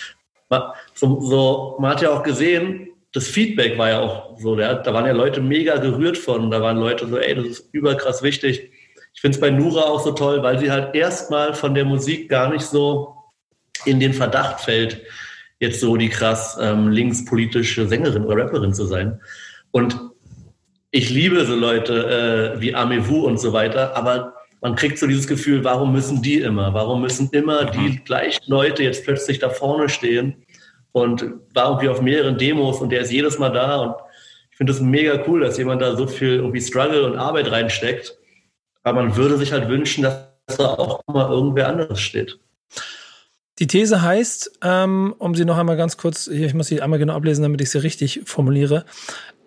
[0.94, 4.92] so, so, man hat ja auch gesehen, das Feedback war ja auch so, ja, da
[4.92, 8.70] waren ja Leute mega gerührt von, da waren Leute so, ey, das ist überkrass wichtig.
[9.14, 12.28] Ich finde es bei Nura auch so toll, weil sie halt erstmal von der Musik
[12.28, 13.14] gar nicht so
[13.84, 15.00] in den Verdacht fällt,
[15.60, 19.20] jetzt so die krass ähm, linkspolitische Sängerin oder Rapperin zu sein.
[19.70, 19.96] Und
[20.90, 25.26] ich liebe so Leute äh, wie Amewu und so weiter, aber man kriegt so dieses
[25.26, 26.72] Gefühl, warum müssen die immer?
[26.72, 28.04] Warum müssen immer die mhm.
[28.04, 30.43] gleichen Leute jetzt plötzlich da vorne stehen?
[30.94, 33.96] Und war irgendwie auf mehreren Demos und der ist jedes Mal da und
[34.52, 38.16] ich finde es mega cool, dass jemand da so viel irgendwie Struggle und Arbeit reinsteckt.
[38.84, 42.38] Aber man würde sich halt wünschen, dass da auch mal irgendwer anderes steht.
[43.58, 47.00] Die These heißt, ähm, um sie noch einmal ganz kurz, hier, ich muss sie einmal
[47.00, 48.84] genau ablesen, damit ich sie richtig formuliere.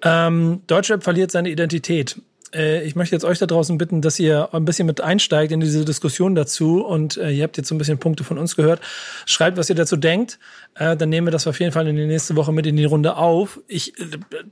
[0.01, 2.21] Ähm, Deutschrap verliert seine Identität.
[2.53, 5.59] Äh, ich möchte jetzt euch da draußen bitten, dass ihr ein bisschen mit einsteigt in
[5.59, 8.81] diese Diskussion dazu und äh, ihr habt jetzt so ein bisschen Punkte von uns gehört.
[9.25, 10.39] Schreibt, was ihr dazu denkt.
[10.75, 12.85] Äh, dann nehmen wir das auf jeden Fall in die nächste Woche mit in die
[12.85, 13.59] Runde auf.
[13.67, 13.93] Ich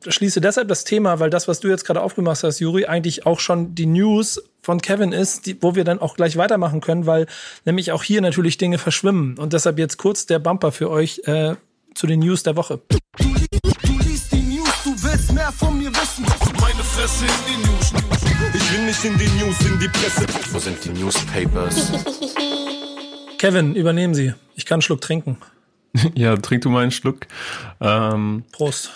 [0.07, 3.39] schließe deshalb das Thema, weil das, was du jetzt gerade aufgemacht hast, Juri, eigentlich auch
[3.39, 7.27] schon die News von Kevin ist, die, wo wir dann auch gleich weitermachen können, weil
[7.65, 9.37] nämlich auch hier natürlich Dinge verschwimmen.
[9.37, 12.81] Und deshalb jetzt kurz der Bumper für euch zu den News der Woche.
[15.15, 16.25] Willst mehr von mir wissen.
[16.59, 17.93] Meine Fresse in die News.
[18.53, 20.25] Ich will nicht in die News, in die Presse.
[20.51, 21.93] Wo sind die Newspapers?
[23.37, 24.33] Kevin, übernehmen Sie.
[24.55, 25.37] Ich kann einen Schluck trinken.
[26.15, 27.27] ja, trink du mal einen Schluck.
[27.79, 28.91] Ähm, Prost.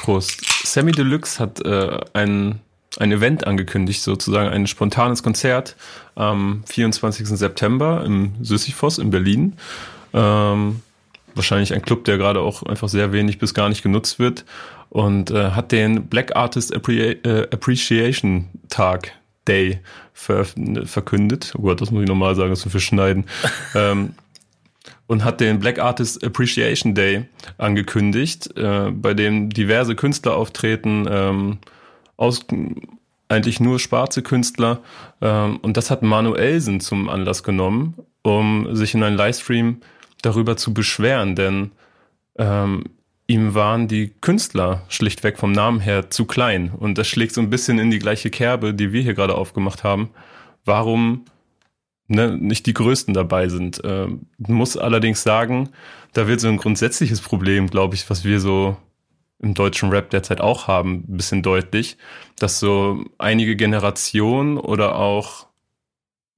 [0.00, 0.42] Prost.
[0.66, 2.60] Sammy Deluxe hat äh, ein,
[2.98, 5.76] ein Event angekündigt, sozusagen ein spontanes Konzert
[6.14, 7.26] am 24.
[7.26, 9.56] September im Sisyphos in Berlin.
[10.12, 10.82] Ähm,
[11.38, 14.44] wahrscheinlich ein Club, der gerade auch einfach sehr wenig bis gar nicht genutzt wird
[14.90, 19.12] und äh, hat den Black Artist Appre äh, Appreciation Tag
[19.46, 19.80] Day
[20.12, 20.44] ver
[20.84, 21.54] verkündet.
[21.56, 23.24] Oh Gott, das muss ich nochmal sagen, das wir schneiden.
[23.74, 24.14] ähm,
[25.06, 27.24] und hat den Black Artist Appreciation Day
[27.56, 31.58] angekündigt, äh, bei dem diverse Künstler auftreten, ähm,
[32.16, 32.44] aus
[33.28, 34.80] eigentlich nur schwarze Künstler.
[35.20, 39.78] Ähm, und das hat Manuelsen zum Anlass genommen, um sich in einem Livestream
[40.22, 41.72] darüber zu beschweren, denn
[42.36, 42.84] ähm,
[43.26, 46.70] ihm waren die Künstler schlichtweg vom Namen her zu klein.
[46.70, 49.84] Und das schlägt so ein bisschen in die gleiche Kerbe, die wir hier gerade aufgemacht
[49.84, 50.10] haben.
[50.64, 51.26] Warum
[52.08, 53.84] ne, nicht die Größten dabei sind?
[53.84, 55.68] Äh, muss allerdings sagen,
[56.14, 58.76] da wird so ein grundsätzliches Problem, glaube ich, was wir so
[59.40, 61.96] im deutschen Rap derzeit auch haben, ein bisschen deutlich,
[62.38, 65.46] dass so einige Generationen oder auch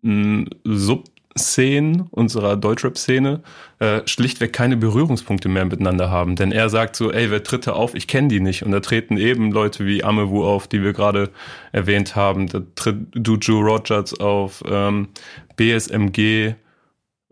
[0.02, 1.04] Sub
[1.38, 3.42] Szenen unserer Deutschrap-Szene
[3.78, 6.36] äh, schlichtweg keine Berührungspunkte mehr miteinander haben.
[6.36, 7.94] Denn er sagt so, ey, wer tritt da auf?
[7.94, 8.64] Ich kenne die nicht.
[8.64, 11.30] Und da treten eben Leute wie Amewu auf, die wir gerade
[11.72, 12.48] erwähnt haben.
[12.48, 15.08] Da tritt Duju Rogers auf, ähm,
[15.56, 16.54] BSMG,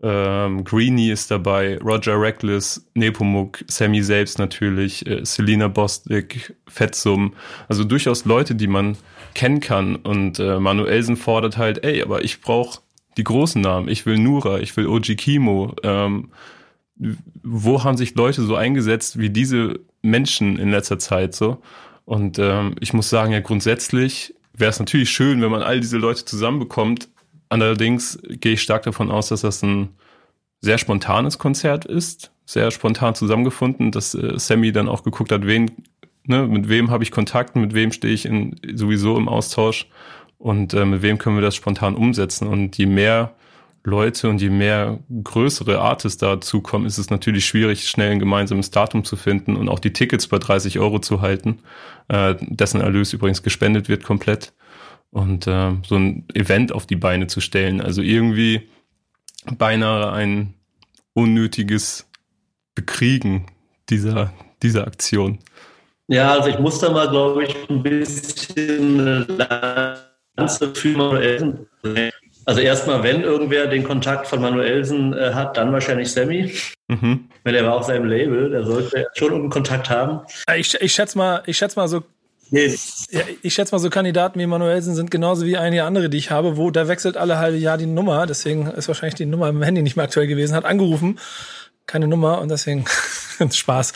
[0.01, 7.33] ähm, Greenie ist dabei, Roger Reckless, Nepomuk, Sammy selbst natürlich, äh, Selina Bostic, Fetzum.
[7.67, 8.97] Also durchaus Leute, die man
[9.33, 9.97] kennen kann.
[9.97, 12.79] Und äh, Manuelsen fordert halt, ey, aber ich brauche
[13.19, 13.89] die großen Namen.
[13.89, 15.75] Ich will Nura, ich will Oji Kimo.
[15.83, 16.29] Ähm,
[17.43, 21.61] wo haben sich Leute so eingesetzt wie diese Menschen in letzter Zeit so?
[22.05, 25.97] Und ähm, ich muss sagen, ja, grundsätzlich wäre es natürlich schön, wenn man all diese
[25.97, 27.09] Leute zusammenbekommt.
[27.49, 29.89] Allerdings gehe ich stark davon aus, dass das ein
[30.61, 35.71] sehr spontanes Konzert ist, sehr spontan zusammengefunden, dass äh, Sammy dann auch geguckt hat, wen,
[36.23, 39.87] ne, mit wem habe ich Kontakt, mit wem stehe ich in, sowieso im Austausch
[40.39, 42.47] und äh, mit wem können wir das spontan umsetzen.
[42.47, 43.35] Und je mehr
[43.83, 49.03] Leute und je mehr größere Artists dazukommen, ist es natürlich schwierig, schnell ein gemeinsames Datum
[49.03, 51.59] zu finden und auch die Tickets bei 30 Euro zu halten,
[52.07, 54.53] äh, dessen Erlös übrigens gespendet wird komplett.
[55.11, 57.81] Und äh, so ein Event auf die Beine zu stellen.
[57.81, 58.69] Also irgendwie
[59.57, 60.53] beinahe ein
[61.13, 62.07] unnötiges
[62.75, 63.47] Bekriegen
[63.89, 64.31] dieser,
[64.63, 65.39] dieser Aktion.
[66.07, 69.27] Ja, also ich muss da mal, glaube ich, ein bisschen
[70.39, 71.67] Ganze für Manuelsen.
[72.45, 76.51] Also erstmal, wenn irgendwer den Kontakt von Manuelsen äh, hat, dann wahrscheinlich Sammy.
[76.87, 77.29] Mhm.
[77.43, 80.21] Weil er war auf seinem Label, der sollte schon irgendeinen Kontakt haben.
[80.55, 82.01] Ich, ich schätze mal, ich schätze mal so.
[82.49, 82.75] Nee.
[83.11, 86.31] Ja, ich schätze mal, so Kandidaten wie Manuelsen sind genauso wie einige andere, die ich
[86.31, 88.25] habe, wo da wechselt alle halbe Jahr die Nummer.
[88.25, 91.19] Deswegen ist wahrscheinlich die Nummer im Handy nicht mehr aktuell gewesen, hat angerufen,
[91.85, 92.85] keine Nummer und deswegen
[93.51, 93.93] Spaß.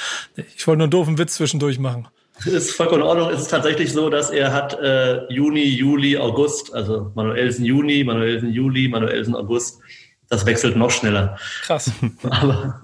[0.55, 2.07] Ich wollte nur einen doofen Witz zwischendurch machen
[2.45, 3.29] ist vollkommen in Ordnung.
[3.29, 8.51] Es ist tatsächlich so, dass er hat äh, Juni, Juli, August, also Manuelsen Juni, Manuelsen
[8.51, 9.79] Juli, Manuelsen August.
[10.29, 11.37] Das wechselt noch schneller.
[11.61, 11.91] Krass.
[12.29, 12.81] aber,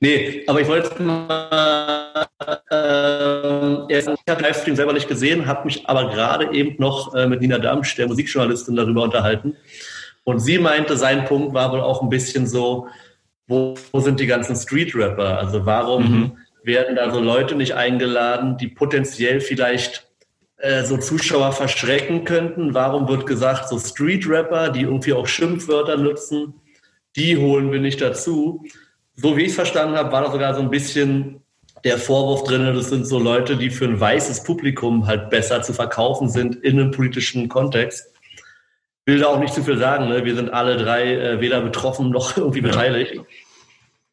[0.00, 2.26] nee, aber ich wollte mal,
[2.70, 7.40] äh, ich habe Livestream selber nicht gesehen, habe mich aber gerade eben noch äh, mit
[7.40, 9.56] Nina Damsch, der Musikjournalistin, darüber unterhalten.
[10.24, 12.88] Und sie meinte, sein Punkt war wohl auch ein bisschen so,
[13.46, 15.38] wo, wo sind die ganzen Street-Rapper?
[15.38, 16.20] Also warum...
[16.20, 20.08] Mhm werden da so Leute nicht eingeladen, die potenziell vielleicht
[20.58, 22.74] äh, so Zuschauer verschrecken könnten?
[22.74, 26.54] Warum wird gesagt, so Street-Rapper, die irgendwie auch Schimpfwörter nutzen,
[27.14, 28.64] die holen wir nicht dazu?
[29.14, 31.40] So wie ich es verstanden habe, war da sogar so ein bisschen
[31.84, 35.72] der Vorwurf drin, das sind so Leute, die für ein weißes Publikum halt besser zu
[35.72, 38.12] verkaufen sind in einem politischen Kontext.
[39.04, 40.24] Will da auch nicht zu viel sagen, ne?
[40.24, 42.60] wir sind alle drei äh, weder betroffen noch irgendwie
[43.14, 43.22] ja.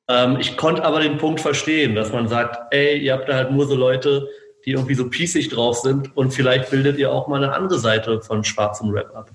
[0.07, 3.51] Ähm, ich konnte aber den Punkt verstehen, dass man sagt, ey, ihr habt da halt
[3.51, 4.27] nur so Leute,
[4.65, 8.21] die irgendwie so pießig drauf sind und vielleicht bildet ihr auch mal eine andere Seite
[8.21, 9.29] von schwarzem Rap ab.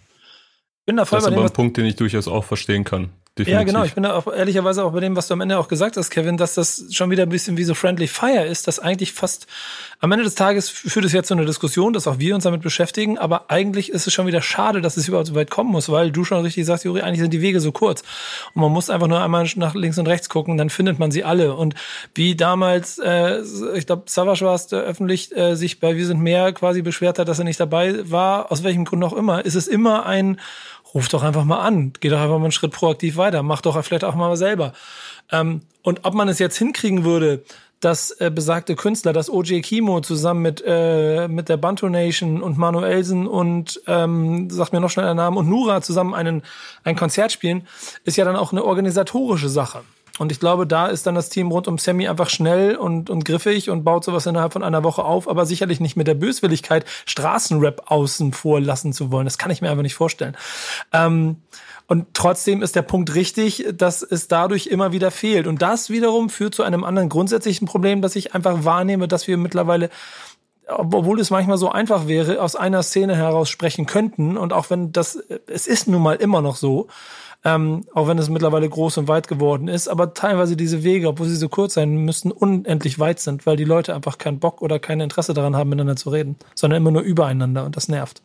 [0.87, 3.11] Bin da voll das ist aber ein Punkt, den ich durchaus auch verstehen kann.
[3.39, 3.53] Definitiv.
[3.53, 3.85] Ja, genau.
[3.85, 6.11] Ich bin da auch ehrlicherweise auch bei dem, was du am Ende auch gesagt hast,
[6.11, 9.47] Kevin, dass das schon wieder ein bisschen wie so Friendly Fire ist, dass eigentlich fast
[10.01, 12.63] am Ende des Tages führt es jetzt zu einer Diskussion, dass auch wir uns damit
[12.63, 15.89] beschäftigen, aber eigentlich ist es schon wieder schade, dass es überhaupt so weit kommen muss,
[15.89, 18.03] weil du schon richtig sagst, Juri, eigentlich sind die Wege so kurz.
[18.55, 21.25] Und man muss einfach nur einmal nach links und rechts gucken, dann findet man sie
[21.25, 21.55] alle.
[21.55, 21.75] Und
[22.15, 23.41] wie damals, äh,
[23.75, 27.29] ich glaube, Savage war es, öffentlich äh, sich bei Wir sind mehr quasi beschwert hat,
[27.29, 30.39] dass er nicht dabei war, aus welchem Grund auch immer, ist es immer ein
[30.95, 33.83] ruf doch einfach mal an, geh doch einfach mal einen Schritt proaktiv weiter, mach doch
[33.83, 34.73] vielleicht auch mal selber.
[35.31, 37.45] Ähm, und ob man es jetzt hinkriegen würde,
[37.81, 42.59] dass äh, besagte Künstler, dass OJ Kimo zusammen mit äh, mit der Bantu Nation und
[42.59, 46.43] Manuelsen und ähm, sagt mir noch schnell der Name und Nura zusammen einen
[46.83, 47.67] ein Konzert spielen,
[48.05, 49.83] ist ja dann auch eine organisatorische Sache.
[50.19, 53.25] Und ich glaube, da ist dann das Team rund um Sammy einfach schnell und, und
[53.25, 56.85] griffig und baut sowas innerhalb von einer Woche auf, aber sicherlich nicht mit der Böswilligkeit,
[57.07, 59.25] Straßenrap außen vor lassen zu wollen.
[59.27, 60.37] Das kann ich mir einfach nicht vorstellen.
[60.93, 61.37] Ähm,
[61.87, 65.47] und trotzdem ist der Punkt richtig, dass es dadurch immer wieder fehlt.
[65.47, 69.39] Und das wiederum führt zu einem anderen grundsätzlichen Problem, dass ich einfach wahrnehme, dass wir
[69.39, 69.89] mittlerweile
[70.71, 74.37] obwohl es manchmal so einfach wäre, aus einer Szene heraus sprechen könnten.
[74.37, 76.89] Und auch wenn das, es ist nun mal immer noch so,
[77.45, 79.89] ähm, auch wenn es mittlerweile groß und weit geworden ist.
[79.89, 83.65] Aber teilweise diese Wege, obwohl sie so kurz sein müssen, unendlich weit sind, weil die
[83.65, 87.03] Leute einfach keinen Bock oder kein Interesse daran haben, miteinander zu reden, sondern immer nur
[87.03, 88.23] übereinander und das nervt.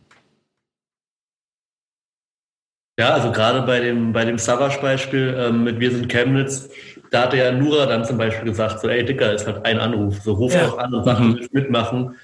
[3.00, 6.70] Ja, also gerade bei dem, bei dem Savage-Beispiel ähm, mit Wir sind Chemnitz,
[7.10, 10.22] da hat ja Nura dann zum Beispiel gesagt, so, ey Dicker, ist halt ein Anruf,
[10.22, 10.66] so ruf ja.
[10.66, 12.16] doch an und sag, du willst mitmachen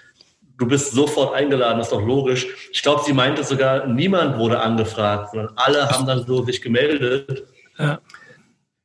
[0.59, 2.45] du bist sofort eingeladen, ist doch logisch.
[2.71, 7.47] Ich glaube, sie meinte sogar, niemand wurde angefragt, sondern alle haben dann so sich gemeldet.
[7.77, 7.99] Ja.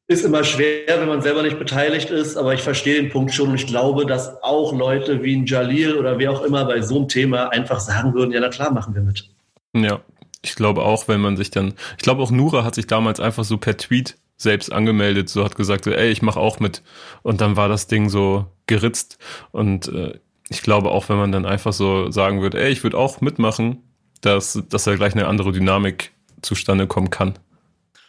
[0.07, 3.51] Ist immer schwer, wenn man selber nicht beteiligt ist, aber ich verstehe den Punkt schon
[3.51, 6.97] und ich glaube, dass auch Leute wie ein Jalil oder wer auch immer bei so
[6.97, 9.31] einem Thema einfach sagen würden, ja, na klar, machen wir mit.
[9.75, 10.01] Ja,
[10.43, 13.45] ich glaube auch, wenn man sich dann, ich glaube auch Nura hat sich damals einfach
[13.45, 16.83] so per Tweet selbst angemeldet, so hat gesagt, so, ey, ich mache auch mit.
[17.23, 19.19] Und dann war das Ding so geritzt.
[19.53, 22.99] Und äh, ich glaube auch, wenn man dann einfach so sagen würde, ey, ich würde
[22.99, 23.83] auch mitmachen,
[24.21, 27.35] dass, dass da gleich eine andere Dynamik zustande kommen kann.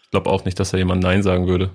[0.04, 1.72] Ich glaube auch nicht, dass da jemand Nein sagen würde.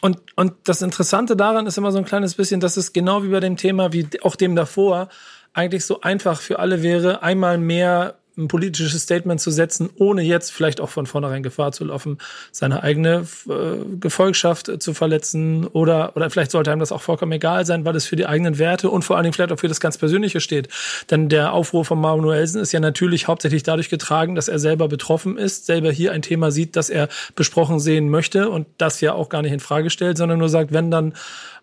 [0.00, 3.28] Und, und das Interessante daran ist immer so ein kleines bisschen, dass es genau wie
[3.28, 5.08] bei dem Thema, wie auch dem davor,
[5.52, 10.52] eigentlich so einfach für alle wäre, einmal mehr ein politisches Statement zu setzen, ohne jetzt
[10.52, 12.18] vielleicht auch von vornherein Gefahr zu laufen,
[12.52, 17.32] seine eigene äh, Gefolgschaft äh, zu verletzen oder, oder vielleicht sollte einem das auch vollkommen
[17.32, 19.68] egal sein, weil es für die eigenen Werte und vor allen Dingen vielleicht auch für
[19.68, 20.68] das ganz Persönliche steht.
[21.10, 25.38] Denn der Aufruf von Manuelsen ist ja natürlich hauptsächlich dadurch getragen, dass er selber betroffen
[25.38, 29.30] ist, selber hier ein Thema sieht, das er besprochen sehen möchte und das ja auch
[29.30, 31.14] gar nicht in Frage stellt, sondern nur sagt, wenn, dann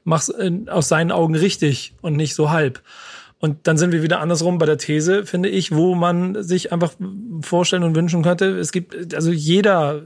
[0.03, 0.31] mach's
[0.67, 2.81] aus seinen Augen richtig und nicht so halb.
[3.43, 6.93] Und dann sind wir wieder andersrum bei der These, finde ich, wo man sich einfach
[7.41, 8.57] vorstellen und wünschen könnte.
[8.57, 10.03] Es gibt, also jeder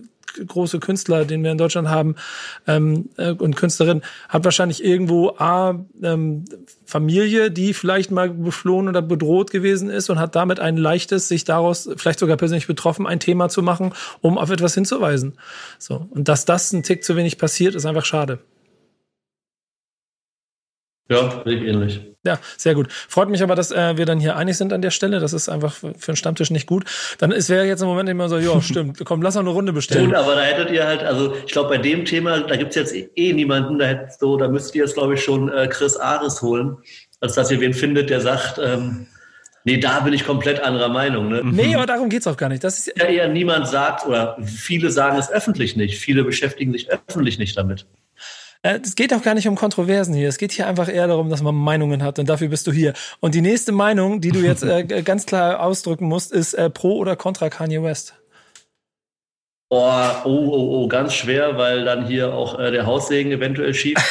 [0.47, 2.15] große Künstler, den wir in Deutschland haben
[2.65, 6.45] ähm, äh, und Künstlerin, hat wahrscheinlich irgendwo A, ähm,
[6.87, 11.43] Familie, die vielleicht mal beflohen oder bedroht gewesen ist und hat damit ein leichtes, sich
[11.43, 15.33] daraus vielleicht sogar persönlich betroffen, ein Thema zu machen, um auf etwas hinzuweisen.
[15.77, 16.07] So.
[16.09, 18.39] Und dass das ein Tick zu wenig passiert, ist einfach schade.
[21.09, 22.01] Ja, sehe ähnlich.
[22.25, 22.91] Ja, sehr gut.
[22.91, 25.21] Freut mich aber, dass äh, wir dann hier einig sind an der Stelle.
[25.21, 26.83] Das ist einfach für einen Stammtisch nicht gut.
[27.19, 29.71] Dann ist wäre jetzt im Moment immer so, ja, stimmt, komm, lass noch eine Runde
[29.71, 30.07] bestellen.
[30.07, 32.93] Gut, aber da hättet ihr halt, also ich glaube, bei dem Thema, da gibt's jetzt
[32.93, 36.41] eh niemanden, da hättest du, da müsst ihr jetzt, glaube ich, schon äh, Chris Ares
[36.41, 36.77] holen,
[37.21, 39.07] als dass ihr wen findet, der sagt, ähm,
[39.63, 41.27] Nee, da bin ich komplett anderer Meinung.
[41.27, 41.41] Ne?
[41.43, 42.63] Nee, aber darum geht's auch gar nicht.
[42.63, 45.99] Das ist ja eher niemand sagt, oder viele sagen es öffentlich nicht.
[45.99, 47.85] Viele beschäftigen sich öffentlich nicht damit.
[48.61, 50.29] Äh, es geht auch gar nicht um Kontroversen hier.
[50.29, 52.93] Es geht hier einfach eher darum, dass man Meinungen hat und dafür bist du hier.
[53.19, 56.97] Und die nächste Meinung, die du jetzt äh, ganz klar ausdrücken musst, ist äh, pro
[56.97, 58.15] oder contra Kanye West.
[59.69, 59.91] Oh,
[60.23, 64.01] oh, oh, oh, ganz schwer, weil dann hier auch äh, der Haussegen eventuell schiebt.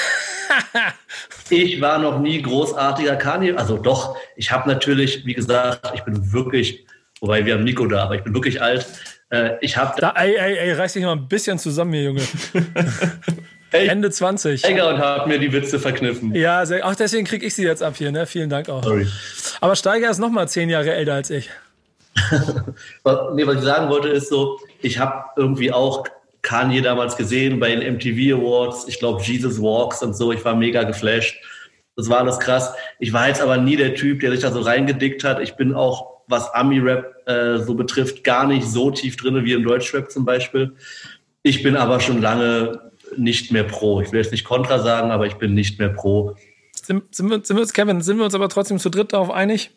[1.50, 6.30] ich war noch nie großartiger Kanye, also doch, ich habe natürlich, wie gesagt, ich bin
[6.32, 6.84] wirklich,
[7.20, 8.86] wobei wir haben Nico da, aber ich bin wirklich alt.
[9.30, 12.22] Äh, ich habe da, ey, ey, ey, reiß dich mal ein bisschen zusammen hier, Junge.
[13.72, 14.60] Ey, Ende 20.
[14.60, 16.34] Steiger und habe mir die Witze verkniffen.
[16.34, 18.26] Ja, sehr, ach, deswegen kriege ich sie jetzt ab hier, ne?
[18.26, 18.84] Vielen Dank auch.
[18.84, 19.06] Sorry.
[19.60, 21.50] Aber Steiger ist noch mal zehn Jahre älter als ich.
[23.34, 26.04] nee, was ich sagen wollte, ist so, ich habe irgendwie auch
[26.42, 30.54] Kanye damals gesehen bei den MTV Awards, ich glaube Jesus Walks und so, ich war
[30.54, 31.36] mega geflasht.
[31.96, 32.72] Das war alles krass.
[32.98, 35.40] Ich war jetzt aber nie der Typ, der sich da so reingedickt hat.
[35.40, 39.64] Ich bin auch, was Ami-Rap äh, so betrifft, gar nicht so tief drin wie im
[39.64, 40.76] Deutschrap zum Beispiel.
[41.42, 42.85] Ich bin aber schon lange
[43.16, 44.00] nicht mehr pro.
[44.00, 46.36] Ich will jetzt nicht kontra sagen, aber ich bin nicht mehr pro.
[46.72, 49.30] Sind, sind, wir, sind wir uns, Kevin, sind wir uns aber trotzdem zu dritt darauf
[49.30, 49.70] einig?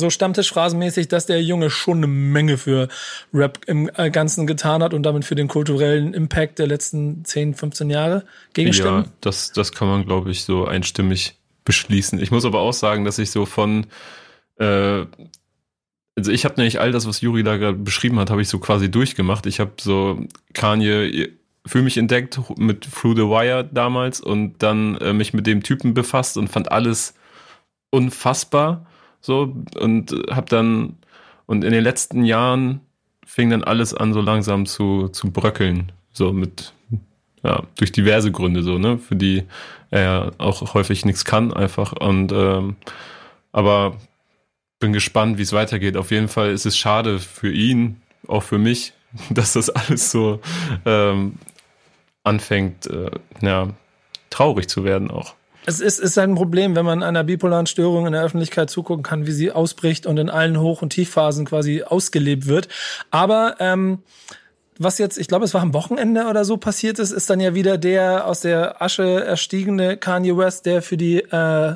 [0.00, 2.88] So Stammtischphrasenmäßig, dass der Junge schon eine Menge für
[3.34, 7.54] Rap im äh, Ganzen getan hat und damit für den kulturellen Impact der letzten 10,
[7.54, 9.04] 15 Jahre gegenstimmen?
[9.04, 11.34] Ja, das, das kann man, glaube ich, so einstimmig
[11.64, 12.20] beschließen.
[12.20, 13.86] Ich muss aber auch sagen, dass ich so von
[14.58, 15.04] äh,
[16.18, 18.58] also ich habe nämlich all das, was Juri da gerade beschrieben hat, habe ich so
[18.58, 19.46] quasi durchgemacht.
[19.46, 21.30] Ich habe so Kanye
[21.68, 25.94] für mich entdeckt mit Through the Wire damals und dann äh, mich mit dem Typen
[25.94, 27.14] befasst und fand alles
[27.90, 28.86] unfassbar
[29.20, 30.96] so und habe dann
[31.46, 32.80] und in den letzten Jahren
[33.26, 36.72] fing dann alles an so langsam zu zu bröckeln so mit
[37.42, 39.44] ja durch diverse Gründe so ne für die
[39.90, 42.76] er auch häufig nichts kann einfach und ähm,
[43.52, 43.96] aber
[44.80, 45.96] bin gespannt wie es weitergeht.
[45.96, 48.92] Auf jeden Fall ist es schade für ihn auch für mich
[49.30, 50.40] dass das alles so
[50.84, 51.34] ähm,
[52.28, 53.10] anfängt, äh,
[53.40, 53.68] ja,
[54.30, 55.34] traurig zu werden auch.
[55.66, 59.26] Es ist, ist ein Problem, wenn man einer bipolaren Störung in der Öffentlichkeit zugucken kann,
[59.26, 62.68] wie sie ausbricht und in allen Hoch- und Tiefphasen quasi ausgelebt wird.
[63.10, 63.98] Aber ähm,
[64.78, 67.54] was jetzt, ich glaube, es war am Wochenende oder so passiert ist, ist dann ja
[67.54, 71.74] wieder der aus der Asche erstiegene Kanye West, der für die äh,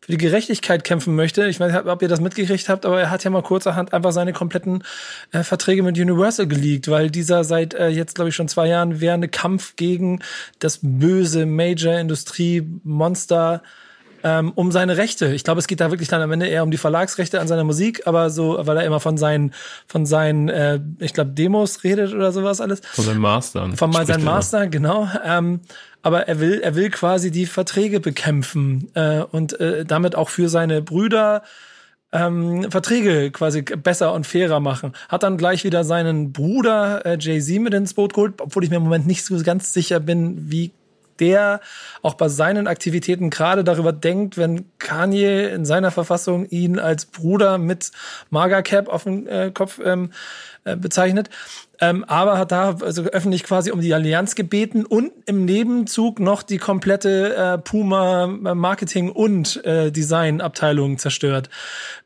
[0.00, 1.48] für die Gerechtigkeit kämpfen möchte.
[1.48, 4.12] Ich weiß nicht, ob ihr das mitgekriegt habt, aber er hat ja mal kurzerhand einfach
[4.12, 4.84] seine kompletten
[5.32, 9.00] äh, Verträge mit Universal geleakt, weil dieser seit äh, jetzt, glaube ich, schon zwei Jahren
[9.00, 10.20] währende Kampf gegen
[10.58, 13.62] das böse Major-Industrie-Monster
[14.22, 15.32] ähm, um seine Rechte.
[15.34, 17.64] Ich glaube, es geht da wirklich dann am Ende eher um die Verlagsrechte an seiner
[17.64, 19.52] Musik, aber so, weil er immer von seinen,
[19.86, 22.80] von seinen, äh, ich glaube, Demos redet oder sowas alles.
[22.92, 23.76] Von seinen Mastern.
[23.76, 25.08] Von mal seinen Mastern, genau.
[25.24, 25.60] Ähm,
[26.02, 30.48] aber er will, er will quasi die Verträge bekämpfen äh, und äh, damit auch für
[30.48, 31.42] seine Brüder
[32.12, 34.92] ähm, Verträge quasi besser und fairer machen.
[35.08, 38.76] Hat dann gleich wieder seinen Bruder äh, Jay-Z mit ins Boot geholt, obwohl ich mir
[38.76, 40.72] im Moment nicht so ganz sicher bin, wie
[41.20, 41.60] der
[42.02, 47.58] auch bei seinen Aktivitäten gerade darüber denkt, wenn Kanye in seiner Verfassung ihn als Bruder
[47.58, 47.90] mit
[48.30, 50.12] Maga Cap auf dem äh, Kopf ähm,
[50.64, 51.30] äh, bezeichnet
[51.80, 56.42] ähm, aber hat da also öffentlich quasi um die Allianz gebeten und im Nebenzug noch
[56.42, 61.50] die komplette äh, Puma äh, Marketing und äh, Design Abteilung zerstört,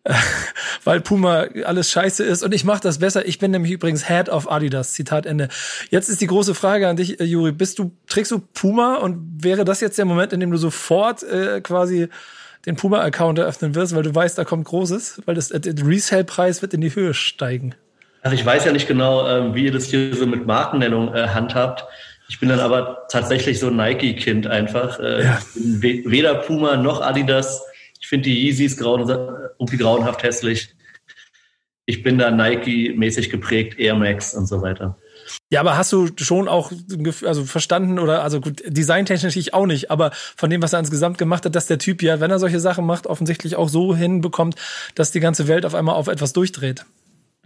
[0.04, 0.12] äh,
[0.84, 3.26] weil Puma alles scheiße ist und ich mache das besser.
[3.26, 4.92] Ich bin nämlich übrigens Head of Adidas.
[4.92, 5.48] Zitat Ende.
[5.90, 9.42] Jetzt ist die große Frage an dich, äh, Juri: Bist du trägst du Puma und
[9.42, 12.08] wäre das jetzt der Moment, in dem du sofort äh, quasi
[12.66, 16.62] den Puma-Account eröffnen wirst, weil du weißt, da kommt Großes, weil das, äh, der Resale-Preis
[16.62, 17.74] wird in die Höhe steigen.
[18.22, 21.28] Also ich weiß ja nicht genau, ähm, wie ihr das hier so mit Markennennung äh,
[21.28, 21.84] handhabt.
[22.28, 24.98] Ich bin dann aber tatsächlich so ein Nike-Kind einfach.
[25.00, 25.38] Äh, ja.
[25.54, 27.62] weder Puma noch Adidas.
[28.00, 29.08] Ich finde die Yeezys grauen,
[29.58, 30.74] irgendwie grauenhaft hässlich.
[31.84, 34.96] Ich bin da Nike-mäßig geprägt, Air Max und so weiter.
[35.50, 36.72] Ja, aber hast du schon auch
[37.24, 41.18] also verstanden oder also gut, designtechnisch ich auch nicht, aber von dem, was er insgesamt
[41.18, 44.56] gemacht hat, dass der Typ ja, wenn er solche Sachen macht, offensichtlich auch so hinbekommt,
[44.94, 46.84] dass die ganze Welt auf einmal auf etwas durchdreht.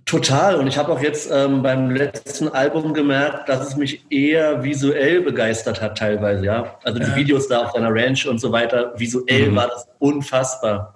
[0.06, 0.54] Total.
[0.54, 5.20] Und ich habe auch jetzt ähm, beim letzten Album gemerkt, dass es mich eher visuell
[5.20, 6.44] begeistert hat teilweise.
[6.44, 7.16] Ja, also die ja.
[7.16, 8.92] Videos da auf seiner Ranch und so weiter.
[8.96, 9.56] Visuell mhm.
[9.56, 10.94] war das unfassbar.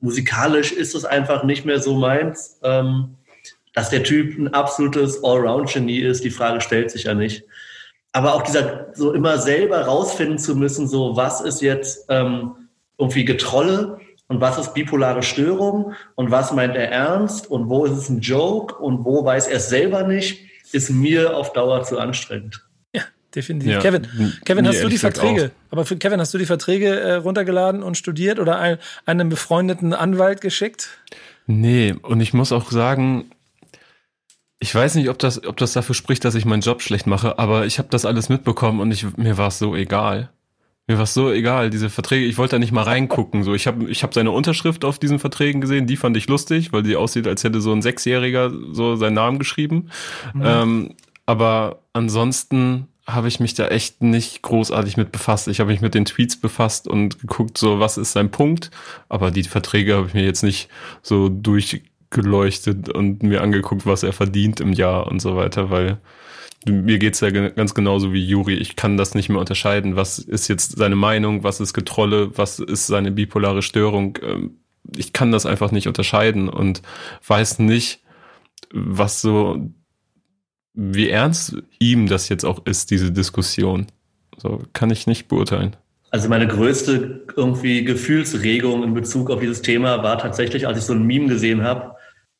[0.00, 2.58] Musikalisch ist es einfach nicht mehr so meins.
[2.62, 3.16] Ähm,
[3.72, 7.44] dass der Typ ein absolutes Allround-Genie ist, die Frage stellt sich ja nicht.
[8.12, 12.56] Aber auch dieser so immer selber rausfinden zu müssen, so was ist jetzt ähm,
[12.98, 17.98] irgendwie Getrolle und was ist bipolare Störung und was meint er ernst und wo ist
[17.98, 21.98] es ein Joke und wo weiß er es selber nicht, ist mir auf Dauer zu
[21.98, 22.64] anstrengend.
[22.94, 23.02] Ja,
[23.34, 23.72] definitiv.
[23.72, 24.06] Ja, Kevin,
[24.44, 25.46] Kevin, hast du die Verträge?
[25.46, 25.72] Auch.
[25.72, 29.94] Aber für Kevin, hast du die Verträge äh, runtergeladen und studiert oder ein, einem befreundeten
[29.94, 30.90] Anwalt geschickt?
[31.48, 33.32] Nee, und ich muss auch sagen,
[34.60, 37.40] ich weiß nicht, ob das, ob das dafür spricht, dass ich meinen Job schlecht mache,
[37.40, 40.30] aber ich habe das alles mitbekommen und ich, mir war es so egal.
[40.90, 43.44] Mir war es so egal, diese Verträge, ich wollte da nicht mal reingucken.
[43.44, 46.72] So, ich habe ich hab seine Unterschrift auf diesen Verträgen gesehen, die fand ich lustig,
[46.72, 49.90] weil die aussieht, als hätte so ein Sechsjähriger so seinen Namen geschrieben.
[50.34, 50.42] Mhm.
[50.44, 50.94] Ähm,
[51.26, 55.46] aber ansonsten habe ich mich da echt nicht großartig mit befasst.
[55.46, 58.72] Ich habe mich mit den Tweets befasst und geguckt, so was ist sein Punkt.
[59.08, 60.68] Aber die Verträge habe ich mir jetzt nicht
[61.02, 65.98] so durchgeleuchtet und mir angeguckt, was er verdient im Jahr und so weiter, weil
[66.66, 68.54] mir geht's ja ganz genauso wie Juri.
[68.54, 69.96] Ich kann das nicht mehr unterscheiden.
[69.96, 71.42] Was ist jetzt seine Meinung?
[71.42, 72.36] Was ist Getrolle?
[72.36, 74.18] Was ist seine bipolare Störung?
[74.22, 74.56] Ähm,
[74.96, 76.82] ich kann das einfach nicht unterscheiden und
[77.26, 78.02] weiß nicht,
[78.72, 79.70] was so,
[80.74, 83.86] wie ernst ihm das jetzt auch ist, diese Diskussion.
[84.36, 85.76] So kann ich nicht beurteilen.
[86.10, 90.92] Also meine größte irgendwie Gefühlsregung in Bezug auf dieses Thema war tatsächlich, als ich so
[90.92, 91.94] ein Meme gesehen habe,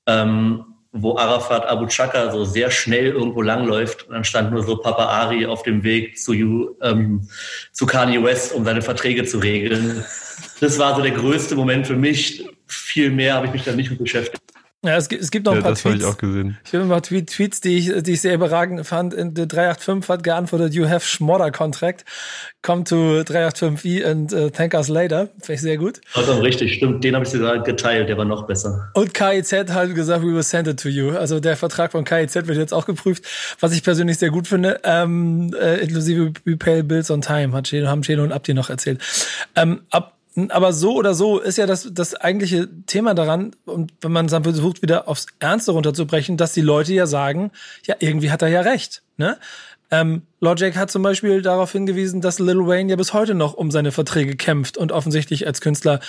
[0.06, 4.76] ähm, wo Arafat Abu Chaka so sehr schnell irgendwo langläuft und dann stand nur so
[4.76, 7.28] Papa Ari auf dem Weg zu, ähm,
[7.72, 10.04] zu Kanye West, um seine Verträge zu regeln.
[10.60, 12.44] Das war so der größte Moment für mich.
[12.66, 14.42] Viel mehr habe ich mich da nicht mit beschäftigt.
[14.82, 16.06] Ja, es gibt, es gibt noch ein Ja, paar das habe Tweets.
[16.06, 16.56] ich auch gesehen.
[16.64, 19.12] Ich habe ein paar Tweet, Tweets, die ich, die ich sehr überragend fand.
[19.12, 22.06] In der 385 hat geantwortet, you have Schmodder contract.
[22.62, 25.28] Come to 385e and uh, thank us later.
[25.40, 26.00] Finde ich sehr gut.
[26.14, 27.04] Also richtig, stimmt.
[27.04, 28.90] Den habe ich sogar geteilt, der war noch besser.
[28.94, 31.10] Und KIZ hat gesagt, we will send it to you.
[31.10, 33.24] Also der Vertrag von KIZ wird jetzt auch geprüft,
[33.60, 34.80] was ich persönlich sehr gut finde.
[34.84, 38.70] Ähm, äh, inklusive We Pay Bills on Time, hat Chelo, haben Chelo und Abdi noch
[38.70, 39.00] erzählt.
[39.56, 40.16] Ähm, ab,
[40.50, 44.44] aber so oder so ist ja das, das eigentliche Thema daran, und wenn man dann
[44.44, 47.50] versucht, wieder aufs Ernste runterzubrechen, dass die Leute ja sagen,
[47.84, 49.02] ja, irgendwie hat er ja recht.
[49.16, 49.38] Ne?
[49.90, 53.70] Ähm, Logic hat zum Beispiel darauf hingewiesen, dass Lil Wayne ja bis heute noch um
[53.70, 56.00] seine Verträge kämpft und offensichtlich als Künstler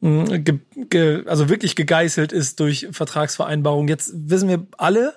[0.00, 0.58] mh, ge,
[0.88, 3.88] ge, also wirklich gegeißelt ist durch Vertragsvereinbarungen.
[3.88, 5.14] Jetzt wissen wir alle,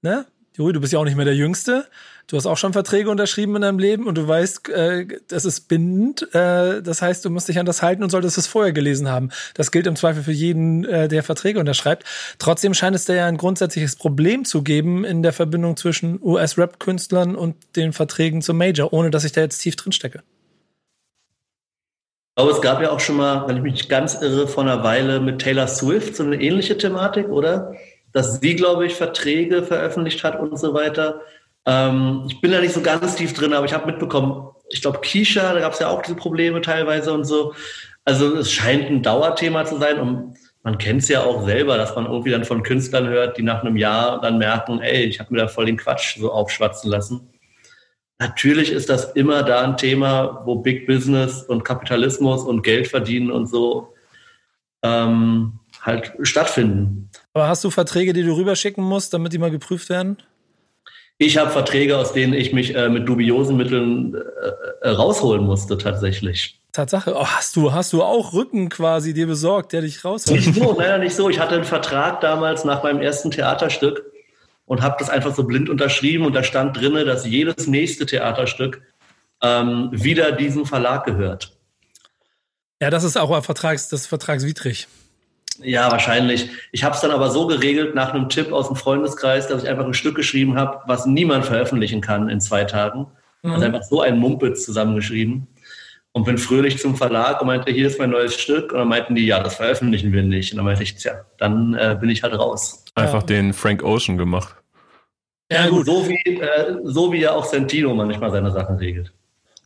[0.00, 0.24] ne?
[0.54, 1.86] Juri, du bist ja auch nicht mehr der Jüngste.
[2.28, 5.68] Du hast auch schon Verträge unterschrieben in deinem Leben und du weißt, äh, das ist
[5.68, 6.22] bindend.
[6.34, 9.30] Äh, das heißt, du musst dich an das halten und solltest es vorher gelesen haben.
[9.54, 12.04] Das gilt im Zweifel für jeden, äh, der Verträge unterschreibt.
[12.40, 17.36] Trotzdem scheint es da ja ein grundsätzliches Problem zu geben in der Verbindung zwischen US-Rap-Künstlern
[17.36, 20.24] und den Verträgen zum Major, ohne dass ich da jetzt tief drin stecke.
[22.34, 25.20] Aber es gab ja auch schon mal, wenn ich mich ganz irre, vor einer Weile
[25.20, 27.72] mit Taylor Swift so eine ähnliche Thematik, oder?
[28.12, 31.20] Dass sie, glaube ich, Verträge veröffentlicht hat und so weiter.
[31.66, 35.00] Ähm, ich bin da nicht so ganz tief drin, aber ich habe mitbekommen, ich glaube,
[35.00, 37.54] Keisha, da gab es ja auch diese Probleme teilweise und so.
[38.04, 41.94] Also es scheint ein Dauerthema zu sein und man kennt es ja auch selber, dass
[41.94, 45.32] man irgendwie dann von Künstlern hört, die nach einem Jahr dann merken, ey, ich habe
[45.32, 47.28] mir da voll den Quatsch so aufschwatzen lassen.
[48.18, 53.30] Natürlich ist das immer da ein Thema, wo Big Business und Kapitalismus und Geld verdienen
[53.30, 53.92] und so
[54.82, 57.10] ähm, halt stattfinden.
[57.34, 60.16] Aber hast du Verträge, die du rüberschicken musst, damit die mal geprüft werden?
[61.18, 65.78] Ich habe Verträge, aus denen ich mich äh, mit dubiosen Mitteln äh, äh, rausholen musste,
[65.78, 66.60] tatsächlich.
[66.72, 67.14] Tatsache.
[67.16, 70.46] Oh, hast du, hast du auch Rücken quasi dir besorgt, der dich rausholt?
[70.46, 71.30] Nicht so, leider nicht so.
[71.30, 74.04] Ich hatte einen Vertrag damals nach meinem ersten Theaterstück
[74.66, 78.82] und habe das einfach so blind unterschrieben und da stand drinne, dass jedes nächste Theaterstück
[79.42, 81.56] ähm, wieder diesem Verlag gehört.
[82.82, 84.86] Ja, das ist auch ein Vertrags, das ist vertragswidrig.
[85.62, 86.48] Ja, wahrscheinlich.
[86.72, 89.68] Ich habe es dann aber so geregelt nach einem Tipp aus dem Freundeskreis, dass ich
[89.68, 93.06] einfach ein Stück geschrieben habe, was niemand veröffentlichen kann in zwei Tagen.
[93.42, 93.50] Mhm.
[93.52, 95.46] Also einfach so ein Mumpitz zusammengeschrieben.
[96.12, 98.72] Und bin fröhlich zum Verlag und meinte, hier ist mein neues Stück.
[98.72, 100.50] Und dann meinten die, ja, das veröffentlichen wir nicht.
[100.52, 102.86] Und dann meinte ich, tja, dann äh, bin ich halt raus.
[102.94, 103.26] Einfach Ja.
[103.26, 104.54] den Frank Ocean gemacht.
[105.52, 105.84] Ja, gut.
[105.84, 109.12] So wie, äh, so wie ja auch Sentino manchmal seine Sachen regelt.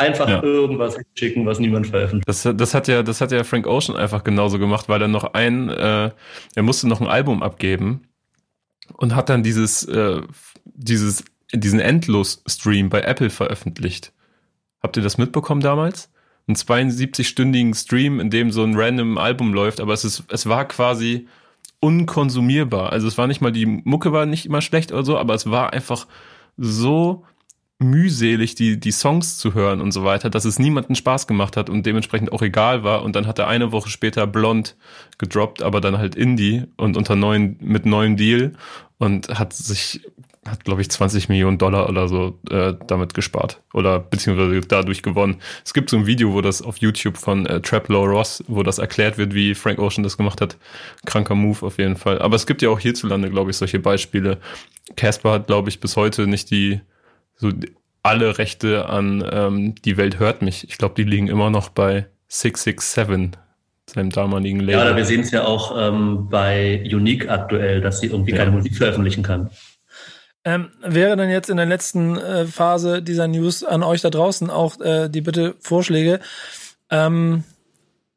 [0.00, 0.42] Einfach Ja.
[0.42, 2.28] irgendwas schicken, was niemand veröffentlicht.
[2.28, 5.34] Das, das hat ja, das hat ja Frank Ocean einfach genauso gemacht, weil er noch
[5.34, 6.10] ein, äh,
[6.54, 8.02] er musste noch ein Album abgeben
[8.96, 10.20] und hat dann dieses, äh,
[10.64, 14.12] dieses, diesen Endlos-Stream bei Apple veröffentlicht.
[14.82, 16.10] Habt ihr das mitbekommen damals?
[16.48, 20.66] Einen 72-stündigen Stream, in dem so ein random Album läuft, aber es ist, es war
[20.66, 21.28] quasi
[21.80, 22.92] unkonsumierbar.
[22.92, 25.50] Also es war nicht mal, die Mucke war nicht immer schlecht oder so, aber es
[25.50, 26.06] war einfach
[26.56, 27.24] so
[27.80, 31.70] mühselig, die, die Songs zu hören und so weiter, dass es niemanden Spaß gemacht hat
[31.70, 33.02] und dementsprechend auch egal war.
[33.02, 34.76] Und dann hat er eine Woche später Blond
[35.18, 38.52] gedroppt, aber dann halt Indie und unter neuen, mit neuem Deal
[38.98, 40.02] und hat sich,
[40.46, 45.36] hat glaube ich 20 Millionen Dollar oder so äh, damit gespart oder beziehungsweise dadurch gewonnen.
[45.64, 48.78] Es gibt so ein Video, wo das auf YouTube von äh, Traplow Ross, wo das
[48.78, 50.58] erklärt wird, wie Frank Ocean das gemacht hat.
[51.06, 52.20] Kranker Move auf jeden Fall.
[52.20, 54.36] Aber es gibt ja auch hierzulande, glaube ich, solche Beispiele.
[54.96, 56.80] Casper hat, glaube ich, bis heute nicht die
[57.40, 57.50] so
[58.02, 60.68] alle Rechte an ähm, Die Welt hört mich.
[60.68, 63.40] Ich glaube, die liegen immer noch bei 667,
[63.86, 64.74] seinem damaligen Label.
[64.74, 68.52] Ja, oder wir sehen es ja auch ähm, bei Unique aktuell, dass sie irgendwie keine
[68.52, 69.50] Musik veröffentlichen kann.
[70.44, 74.48] Ähm, wäre dann jetzt in der letzten äh, Phase dieser News an euch da draußen
[74.48, 76.20] auch äh, die bitte Vorschläge.
[76.88, 77.44] Ähm,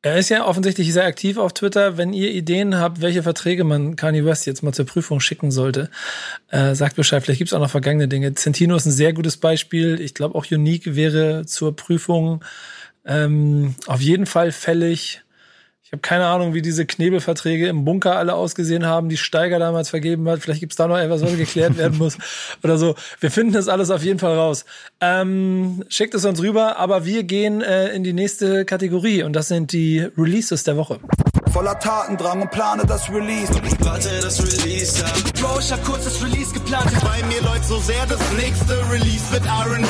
[0.04, 1.98] er ist ja offensichtlich sehr aktiv auf Twitter.
[1.98, 5.90] Wenn ihr Ideen habt, welche Verträge man Kanye West jetzt mal zur Prüfung schicken sollte,
[6.50, 7.24] äh, sagt Bescheid.
[7.24, 8.36] Vielleicht gibt's auch noch vergangene Dinge.
[8.36, 10.02] Centino ist ein sehr gutes Beispiel.
[10.02, 12.44] Ich glaube auch Unique wäre zur Prüfung
[13.06, 15.23] ähm, auf jeden Fall fällig.
[15.94, 19.92] Ich habe keine Ahnung, wie diese Knebelverträge im Bunker alle ausgesehen haben, die Steiger damals
[19.92, 20.40] vergeben hat.
[20.40, 22.18] Vielleicht gibt's da noch etwas, was geklärt werden muss
[22.64, 22.96] oder so.
[23.20, 24.66] Wir finden das alles auf jeden Fall raus.
[25.02, 29.50] Ähm, schickt es uns rüber, aber wir gehen äh, in die nächste Kategorie und das
[29.50, 31.00] sind die Releases der Woche.
[31.54, 33.54] Voller Tatendrang und plane das Release.
[33.82, 35.14] Warte, das Release ab.
[35.40, 36.92] Bro, ich hab kurz das Release geplant.
[37.04, 39.86] Bei mir läuft so sehr, das nächste Release mit R&B.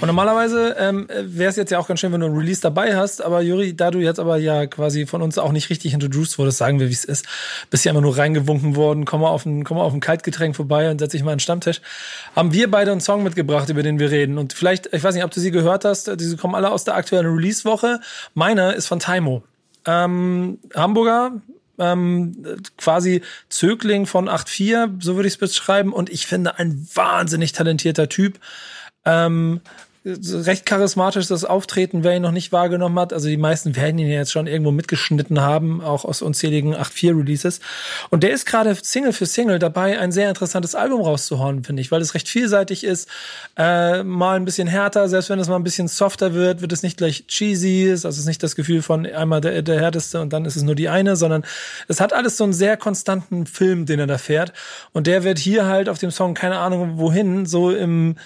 [0.00, 2.94] Und normalerweise ähm, wäre es jetzt ja auch ganz schön, wenn du ein Release dabei
[2.94, 6.38] hast, aber Juri, da du jetzt aber ja quasi von uns auch nicht richtig introduced
[6.38, 7.26] wurdest, sagen wir, wie es ist,
[7.70, 10.54] bist ja immer nur reingewunken worden, komm mal auf ein, komm mal auf ein Kaltgetränk
[10.54, 11.80] vorbei und setz dich mal an den Stammtisch,
[12.36, 14.38] haben wir beide einen Song mitgebracht, über den wir reden.
[14.38, 16.94] Und vielleicht, ich weiß nicht, ob du sie gehört hast, diese kommen alle aus der
[16.94, 17.98] aktuellen Release-Woche.
[18.34, 19.42] Meiner ist von Taimo.
[19.88, 21.40] Ähm, Hamburger,
[21.78, 22.44] ähm,
[22.76, 25.94] quasi Zögling von 8.4, so würde ich es beschreiben.
[25.94, 28.38] Und ich finde ein wahnsinnig talentierter Typ.
[29.06, 29.62] Ähm,
[30.46, 33.12] recht charismatisch das Auftreten, wer ihn noch nicht wahrgenommen hat.
[33.12, 37.60] Also die meisten werden ihn jetzt schon irgendwo mitgeschnitten haben, auch aus unzähligen 8.4-Releases.
[38.10, 41.90] Und der ist gerade Single für Single dabei, ein sehr interessantes Album rauszuhauen, finde ich,
[41.90, 43.08] weil es recht vielseitig ist,
[43.56, 46.82] äh, mal ein bisschen härter, selbst wenn es mal ein bisschen softer wird, wird es
[46.82, 50.32] nicht gleich cheesy, also es ist nicht das Gefühl von einmal der, der härteste und
[50.32, 51.44] dann ist es nur die eine, sondern
[51.88, 54.52] es hat alles so einen sehr konstanten Film, den er da fährt.
[54.92, 58.16] Und der wird hier halt auf dem Song, keine Ahnung wohin, so im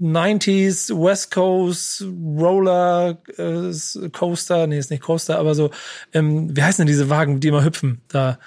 [0.00, 2.04] 90s West Coast
[2.36, 5.70] Roller äh, Coaster, nee, ist nicht Coaster, aber so,
[6.12, 8.00] ähm, wie heißen denn diese Wagen, die immer hüpfen?
[8.08, 8.38] Da.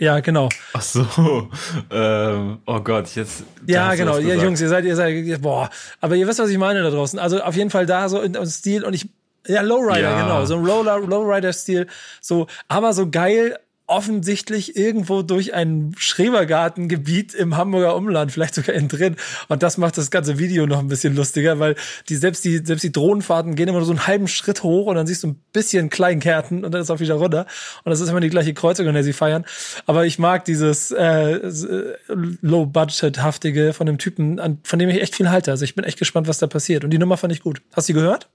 [0.00, 0.48] Ja, genau.
[0.72, 1.50] Ach so.
[1.92, 3.44] Ähm, oh Gott, jetzt.
[3.66, 4.18] Ja, genau.
[4.18, 5.68] Ja, Jungs, ihr seid, ihr seid, boah.
[6.00, 7.18] Aber ihr wisst, was ich meine da draußen.
[7.18, 9.08] Also auf jeden Fall da so in Stil und ich,
[9.46, 10.22] ja, Lowrider, Ja.
[10.22, 10.44] genau.
[10.46, 11.86] So ein Roller, Lowrider-Stil.
[12.20, 13.58] So, aber so geil
[13.90, 19.16] offensichtlich irgendwo durch ein Schrebergartengebiet im Hamburger Umland, vielleicht sogar innen drin.
[19.48, 21.74] Und das macht das ganze Video noch ein bisschen lustiger, weil
[22.08, 24.94] die selbst die selbst die Drohnenfahrten gehen immer nur so einen halben Schritt hoch und
[24.94, 27.46] dann siehst du ein bisschen Kleinkärten und dann ist auch wieder runter.
[27.84, 29.44] Und das ist immer die gleiche Kreuzung, an der sie feiern.
[29.86, 31.40] Aber ich mag dieses äh,
[32.40, 35.50] Low-Budget-haftige von dem Typen, an, von dem ich echt viel halte.
[35.50, 36.84] Also ich bin echt gespannt, was da passiert.
[36.84, 37.60] Und die Nummer fand ich gut.
[37.72, 38.28] Hast du die gehört?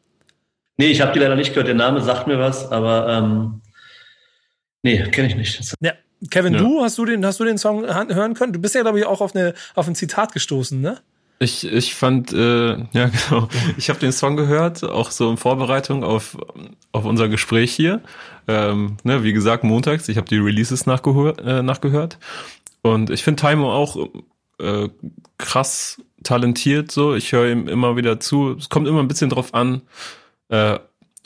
[0.78, 1.68] Nee, ich habe die leider nicht gehört.
[1.68, 3.62] Der Name sagt mir was, aber ähm,
[4.86, 5.76] nee, kenne ich nicht.
[5.82, 5.92] Ja.
[6.30, 6.60] Kevin, Ja.
[6.62, 8.54] du hast du den hast du den Song hören können?
[8.54, 11.00] Du bist ja glaube ich auch auf eine auf ein Zitat gestoßen, ne?
[11.40, 16.06] Ich, ich fand, äh, ja genau, ich habe den Song gehört, auch so in Vorbereitung
[16.06, 16.38] auf,
[16.94, 18.02] auf unser Gespräch hier.
[18.48, 22.20] Ähm, ne, wie gesagt, montags, ich habe die Releases nachgehört, äh, nachgehört.
[22.84, 23.98] Und ich finde Taimo auch
[24.60, 24.88] äh,
[25.38, 27.14] krass talentiert so.
[27.16, 28.56] Ich höre ihm immer wieder zu.
[28.58, 29.82] Es kommt immer ein bisschen drauf an,
[30.48, 30.80] äh,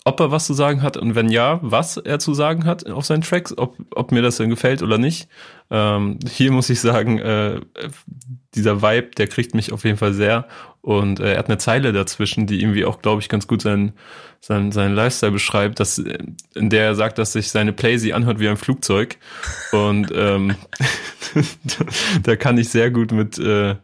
[0.09, 3.05] ob er was zu sagen hat und wenn ja, was er zu sagen hat auf
[3.05, 5.29] seinen Tracks, ob, ob mir das denn gefällt oder nicht.
[5.69, 7.61] Ähm, hier muss ich sagen, äh,
[8.55, 10.47] dieser Vibe, der kriegt mich auf jeden Fall sehr
[10.81, 13.93] und äh, er hat eine Zeile dazwischen, die irgendwie auch, glaube ich, ganz gut seinen,
[14.41, 16.17] seinen, seinen Lifestyle beschreibt, dass, äh,
[16.55, 19.17] in der er sagt, dass sich seine Play sie anhört wie ein Flugzeug
[19.71, 20.55] und ähm,
[22.23, 23.75] da kann ich sehr gut mit äh,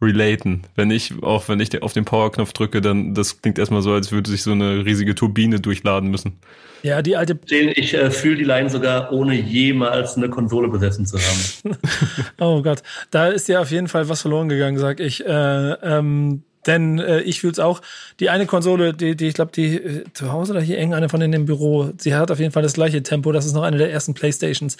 [0.00, 0.62] relaten.
[0.76, 4.12] Wenn ich, auch wenn ich auf den Powerknopf drücke, dann das klingt erstmal so, als
[4.12, 6.38] würde sich so eine riesige Turbine durchladen müssen.
[6.82, 11.18] Ja, die alte Ich äh, fühle die Line sogar, ohne jemals eine Konsole besessen zu
[11.18, 11.76] haben.
[12.40, 15.26] Oh Gott, da ist ja auf jeden Fall was verloren gegangen, sag ich.
[15.26, 17.80] Äh, ähm, denn äh, ich fühl's auch.
[18.20, 21.08] Die eine Konsole, die, die ich glaube, die äh, zu Hause oder hier eng eine
[21.08, 23.32] von denen im Büro, sie hat auf jeden Fall das gleiche Tempo.
[23.32, 24.76] Das ist noch eine der ersten Playstations.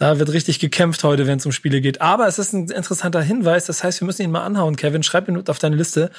[0.00, 2.00] Da wird richtig gekämpft heute, wenn es um Spiele geht.
[2.00, 3.66] Aber es ist ein interessanter Hinweis.
[3.66, 5.02] Das heißt, wir müssen ihn mal anhauen, Kevin.
[5.02, 6.10] Schreib ihn auf deine Liste.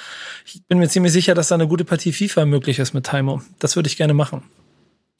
[0.46, 3.42] Ich bin mir ziemlich sicher, dass da eine gute Partie FIFA möglich ist mit Taimo.
[3.58, 4.44] Das würde ich gerne machen.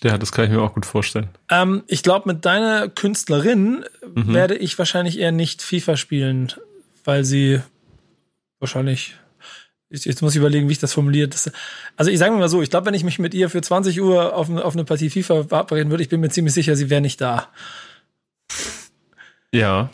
[0.04, 1.28] Ja, das kann ich mir auch gut vorstellen.
[1.50, 3.84] Ähm, ich glaube, mit deiner Künstlerin
[4.14, 4.32] Mhm.
[4.32, 6.52] werde ich wahrscheinlich eher nicht FIFA spielen,
[7.04, 7.60] weil sie
[8.60, 9.16] wahrscheinlich.
[9.90, 11.34] ich- Jetzt muss ich überlegen, wie ich das formuliert.
[11.34, 11.50] Das,
[11.96, 14.34] also ich sage mal so, ich glaube, wenn ich mich mit ihr für 20 Uhr
[14.34, 17.20] auf, auf eine Partie FIFA verabreden würde, ich bin mir ziemlich sicher, sie wäre nicht
[17.20, 17.48] da.
[19.52, 19.90] Ja,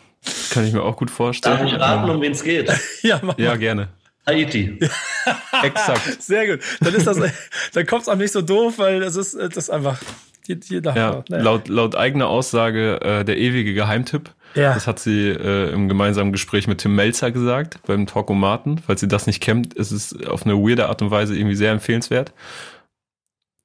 [0.51, 1.57] kann ich mir auch gut vorstellen.
[1.59, 2.71] Darf ich raten, um wen es geht?
[3.01, 3.57] Ja, mach Ja, mal.
[3.57, 3.87] gerne.
[4.27, 4.79] Haiti.
[5.63, 6.21] Exakt.
[6.21, 6.59] Sehr gut.
[6.81, 7.17] Dann ist das,
[7.73, 9.99] dann kommt es auch nicht so doof, weil das ist, das ist einfach.
[10.47, 11.43] Die, die, Ja, naja.
[11.43, 14.31] laut, laut eigener Aussage äh, der ewige Geheimtipp.
[14.55, 14.73] Ja.
[14.73, 18.79] Das hat sie äh, im gemeinsamen Gespräch mit Tim Melzer gesagt, beim Talkomaten.
[18.79, 21.71] Falls ihr das nicht kennt, ist es auf eine weirde Art und Weise irgendwie sehr
[21.71, 22.33] empfehlenswert.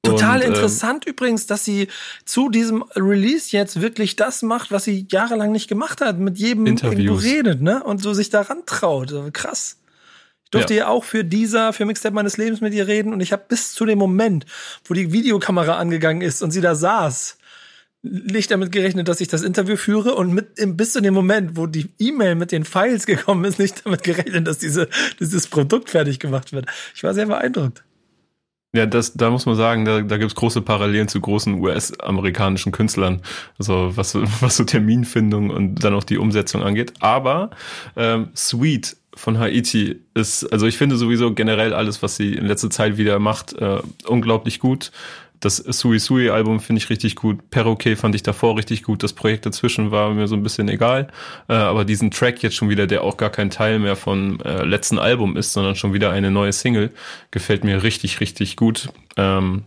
[0.05, 1.88] Total Und, ähm, interessant übrigens, dass sie
[2.24, 6.66] zu diesem Release jetzt wirklich das macht, was sie jahrelang nicht gemacht hat, mit jedem
[6.66, 6.98] Interviews.
[6.98, 7.82] irgendwo redet, ne?
[7.82, 9.12] Und so sich daran traut.
[9.12, 9.78] Also Krass.
[10.44, 10.80] Ich durfte Ja.
[10.80, 10.88] ja.
[10.88, 13.84] auch für dieser, für Mixtape meines Lebens mit ihr reden und ich habe bis zu
[13.86, 14.46] dem Moment,
[14.84, 17.38] wo die Videokamera angegangen ist und sie da saß,
[18.05, 21.66] nicht damit gerechnet, dass ich das Interview führe und mit, bis zu dem Moment, wo
[21.66, 24.88] die E-Mail mit den Files gekommen ist, nicht damit gerechnet, dass diese,
[25.18, 26.66] dieses Produkt fertig gemacht wird.
[26.94, 27.82] Ich war sehr beeindruckt.
[28.75, 32.72] Ja, das, da muss man sagen, da, da gibt es große Parallelen zu großen US-amerikanischen
[32.72, 33.22] Künstlern,
[33.57, 36.93] also was, was so Terminfindung und dann auch die Umsetzung angeht.
[36.99, 37.51] Aber
[37.97, 42.68] ähm, Sweet von Haiti ist, also ich finde sowieso generell alles, was sie in letzter
[42.68, 44.91] Zeit wieder macht, äh, unglaublich gut.
[45.45, 47.51] Das Sui Sui Album finde ich richtig gut.
[47.51, 49.03] Perroquet fand ich davor richtig gut.
[49.03, 51.09] Das Projekt dazwischen war mir so ein bisschen egal.
[51.49, 54.64] Äh, aber diesen Track jetzt schon wieder, der auch gar kein Teil mehr von äh,
[54.64, 56.90] letzten Album ist, sondern schon wieder eine neue Single,
[57.30, 58.88] gefällt mir richtig, richtig gut.
[59.16, 59.64] Ähm,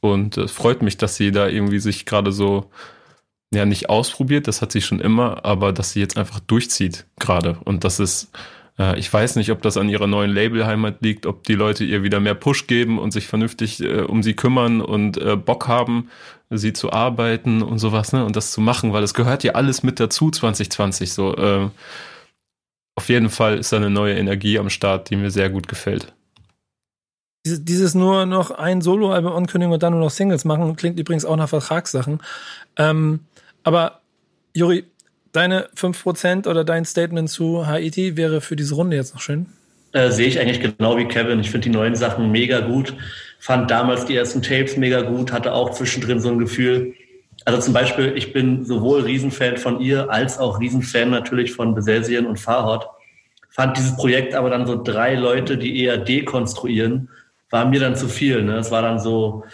[0.00, 2.70] und es freut mich, dass sie da irgendwie sich gerade so
[3.52, 7.58] ja nicht ausprobiert, das hat sie schon immer, aber dass sie jetzt einfach durchzieht gerade.
[7.64, 8.30] Und das ist
[8.78, 12.02] äh, ich weiß nicht, ob das an ihrer neuen Labelheimat liegt, ob die Leute ihr
[12.02, 16.10] wieder mehr Push geben und sich vernünftig äh, um sie kümmern und äh, Bock haben,
[16.50, 18.24] sie zu arbeiten und sowas, ne?
[18.24, 21.12] Und das zu machen, weil es gehört ja alles mit dazu 2020.
[21.12, 21.68] So, äh,
[22.96, 26.12] auf jeden Fall ist da eine neue Energie am Start, die mir sehr gut gefällt.
[27.46, 31.36] Dieses nur noch ein Soloalbum ankündigen und dann nur noch Singles machen, klingt übrigens auch
[31.36, 32.20] nach Vertragssachen.
[32.76, 33.20] Ähm,
[33.62, 34.00] aber
[34.52, 34.84] Juri,
[35.36, 39.46] deine 5% oder dein Statement zu Haiti wäre für diese Runde jetzt noch schön?
[39.92, 41.40] Äh, sehe ich eigentlich genau wie Kevin.
[41.40, 42.94] Ich finde die neuen Sachen mega gut.
[43.38, 46.94] Fand damals die ersten Tapes mega gut, hatte auch zwischendrin so ein Gefühl.
[47.44, 52.26] Also zum Beispiel, ich bin sowohl Riesenfan von ihr als auch Riesenfan natürlich von Beselsien
[52.26, 52.88] und Farhad.
[53.50, 57.08] Fand dieses Projekt aber dann so drei Leute, die eher dekonstruieren,
[57.50, 58.42] war mir dann zu viel.
[58.42, 58.56] Ne?
[58.56, 59.44] Es war dann so,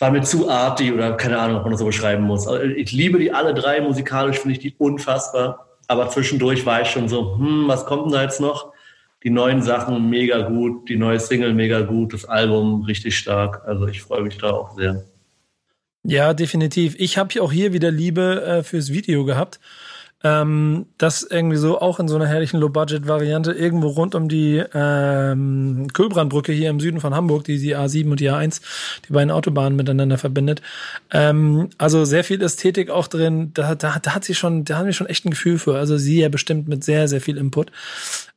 [0.00, 2.48] war mir zu arty oder keine Ahnung, ob man das so beschreiben muss.
[2.48, 5.68] Also ich liebe die alle drei, musikalisch finde ich die unfassbar.
[5.86, 8.72] Aber zwischendurch war ich schon so, hm, was kommt denn da jetzt noch?
[9.22, 13.62] Die neuen Sachen mega gut, die neue Single mega gut, das Album richtig stark.
[13.66, 15.04] Also ich freue mich da auch sehr.
[16.02, 16.94] Ja, definitiv.
[16.98, 19.60] Ich habe auch hier wieder Liebe äh, fürs Video gehabt
[20.22, 25.88] ähm, das irgendwie so auch in so einer herrlichen Low-Budget-Variante irgendwo rund um die ähm,
[25.92, 28.60] Kühlbrandbrücke hier im Süden von Hamburg, die die A7 und die A1,
[29.08, 30.60] die beiden Autobahnen miteinander verbindet.
[31.10, 33.52] Ähm, also sehr viel Ästhetik auch drin.
[33.54, 35.78] Da, da, da hat sie schon, da haben wir schon echt ein Gefühl für.
[35.78, 37.72] Also sie ja bestimmt mit sehr, sehr viel Input,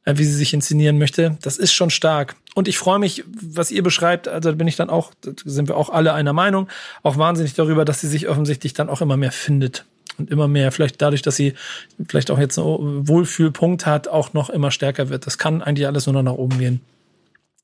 [0.05, 1.37] äh, wie sie sich inszenieren möchte.
[1.41, 2.35] Das ist schon stark.
[2.55, 5.11] Und ich freue mich, was ihr beschreibt, also bin ich dann auch,
[5.43, 6.69] sind wir auch alle einer Meinung,
[7.01, 9.85] auch wahnsinnig darüber, dass sie sich offensichtlich dann auch immer mehr findet
[10.17, 11.53] und immer mehr, vielleicht dadurch, dass sie
[12.07, 15.25] vielleicht auch jetzt einen Wohlfühlpunkt hat, auch noch immer stärker wird.
[15.25, 16.81] Das kann eigentlich alles nur noch nach oben gehen.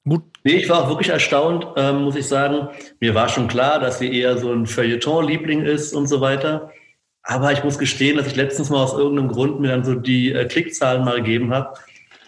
[0.08, 0.24] Gut.
[0.43, 2.70] Nee, ich war auch wirklich erstaunt, ähm, muss ich sagen.
[3.00, 6.72] Mir war schon klar, dass sie eher so ein Feuilleton-Liebling ist und so weiter.
[7.24, 10.32] Aber ich muss gestehen, dass ich letztens mal aus irgendeinem Grund mir dann so die
[10.32, 11.74] äh, Klickzahlen mal gegeben habe.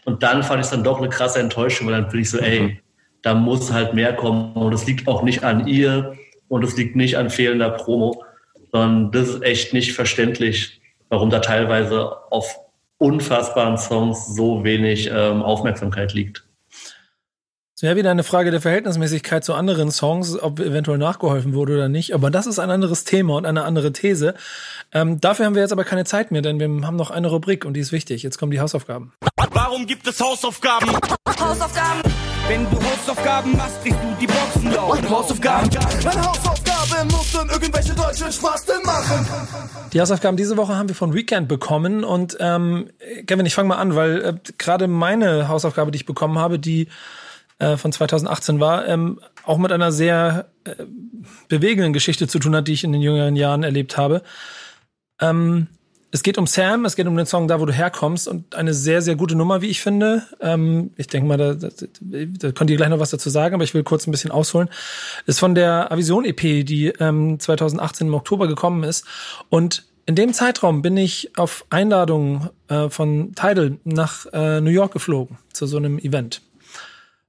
[0.06, 2.38] Und dann fand ich es dann doch eine krasse Enttäuschung, weil dann bin ich so,
[2.40, 2.78] ey, mhm.
[3.22, 4.54] da muss halt mehr kommen.
[4.54, 6.16] Und es liegt auch nicht an ihr
[6.50, 8.24] und es liegt nicht an fehlender Promo
[8.72, 12.60] sondern das ist echt nicht verständlich, warum da teilweise auf
[12.98, 16.44] unfassbaren Songs so wenig ähm, Aufmerksamkeit liegt.
[17.82, 21.90] Es wäre wieder eine Frage der Verhältnismäßigkeit zu anderen Songs, ob eventuell nachgeholfen wurde oder
[21.90, 22.14] nicht.
[22.14, 24.36] Aber das ist ein anderes Thema und eine andere These.
[24.94, 27.66] Ähm, dafür haben wir jetzt aber keine Zeit mehr, denn wir haben noch eine Rubrik
[27.66, 28.22] und die ist wichtig.
[28.22, 29.14] Jetzt kommen die Hausaufgaben.
[29.50, 30.92] Warum gibt es Hausaufgaben?
[31.40, 32.04] Hausaufgaben.
[32.48, 35.10] Wenn du Hausaufgaben machst, kriegst du die Boxen laut.
[35.10, 35.70] Hausaufgaben.
[36.04, 39.26] Meine Hausaufgabe muss dann irgendwelche deutschen Spasten machen.
[39.94, 42.90] Die Hausaufgaben diese Woche haben wir von Weekend bekommen und ähm,
[43.28, 46.88] Kevin, ich fange mal an, weil äh, gerade meine Hausaufgabe, die ich bekommen habe, die
[47.60, 50.76] äh, von 2018 war, ähm, auch mit einer sehr äh,
[51.48, 54.22] bewegenden Geschichte zu tun hat, die ich in den jüngeren Jahren erlebt habe.
[55.20, 55.68] Ähm,
[56.12, 58.74] es geht um Sam, es geht um den Song Da, wo du herkommst und eine
[58.74, 60.24] sehr, sehr gute Nummer, wie ich finde.
[60.42, 61.70] Ähm, ich denke mal, da, da,
[62.02, 64.70] da könnt ihr gleich noch was dazu sagen, aber ich will kurz ein bisschen ausholen.
[65.26, 69.06] Ist von der Avision EP, die ähm, 2018 im Oktober gekommen ist.
[69.50, 74.92] Und in dem Zeitraum bin ich auf Einladung äh, von Tidal nach äh, New York
[74.92, 76.42] geflogen zu so einem Event.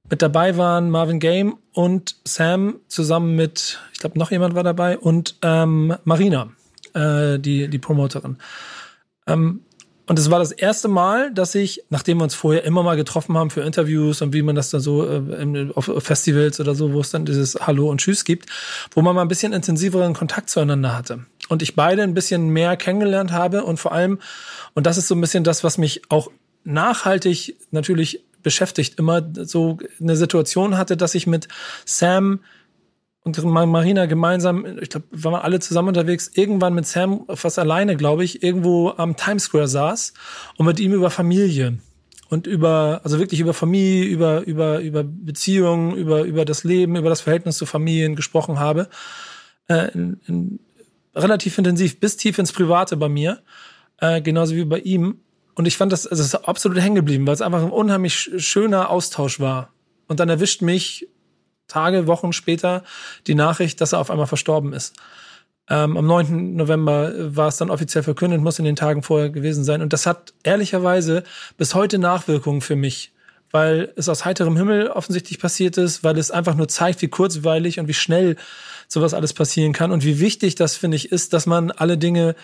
[0.09, 4.97] Mit dabei waren Marvin Game und Sam zusammen mit, ich glaube, noch jemand war dabei
[4.97, 6.51] und ähm, Marina,
[6.93, 8.37] äh, die, die Promoterin.
[9.27, 9.61] Ähm,
[10.05, 13.37] und es war das erste Mal, dass ich, nachdem wir uns vorher immer mal getroffen
[13.37, 16.99] haben für Interviews und wie man das da so äh, auf Festivals oder so, wo
[16.99, 18.49] es dann dieses Hallo und Tschüss gibt,
[18.91, 21.25] wo man mal ein bisschen intensiveren Kontakt zueinander hatte.
[21.47, 24.19] Und ich beide ein bisschen mehr kennengelernt habe und vor allem,
[24.73, 26.29] und das ist so ein bisschen das, was mich auch
[26.65, 31.47] nachhaltig natürlich beschäftigt, immer so eine Situation hatte, dass ich mit
[31.85, 32.41] Sam
[33.23, 37.95] und Marina gemeinsam, ich glaube, wir waren alle zusammen unterwegs, irgendwann mit Sam fast alleine,
[37.95, 40.13] glaube ich, irgendwo am Times Square saß
[40.57, 41.77] und mit ihm über Familie
[42.29, 47.09] und über, also wirklich über Familie, über, über, über Beziehungen, über, über das Leben, über
[47.09, 48.89] das Verhältnis zu Familien gesprochen habe.
[49.67, 50.59] Äh, in, in,
[51.15, 53.41] relativ intensiv, bis tief ins Private bei mir,
[53.99, 55.19] äh, genauso wie bei ihm.
[55.55, 58.31] Und ich fand das, also es ist absolut hängen geblieben, weil es einfach ein unheimlich
[58.37, 59.71] schöner Austausch war.
[60.07, 61.07] Und dann erwischt mich
[61.73, 62.83] Tage, Wochen später
[63.27, 64.95] die Nachricht, dass er auf einmal verstorben ist.
[65.69, 66.55] Ähm, am 9.
[66.55, 69.81] November war es dann offiziell verkündet, muss in den Tagen vorher gewesen sein.
[69.81, 71.23] Und das hat ehrlicherweise
[71.57, 73.13] bis heute Nachwirkungen für mich,
[73.49, 77.79] weil es aus heiterem Himmel offensichtlich passiert ist, weil es einfach nur zeigt, wie kurzweilig
[77.79, 78.35] und wie schnell
[78.87, 82.35] sowas alles passieren kann und wie wichtig das, finde ich, ist, dass man alle Dinge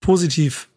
[0.00, 0.69] positiv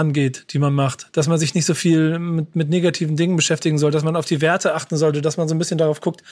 [0.00, 1.08] angeht, die man macht.
[1.12, 4.26] Dass man sich nicht so viel mit, mit negativen Dingen beschäftigen soll, dass man auf
[4.26, 6.22] die Werte achten sollte, dass man so ein bisschen darauf guckt,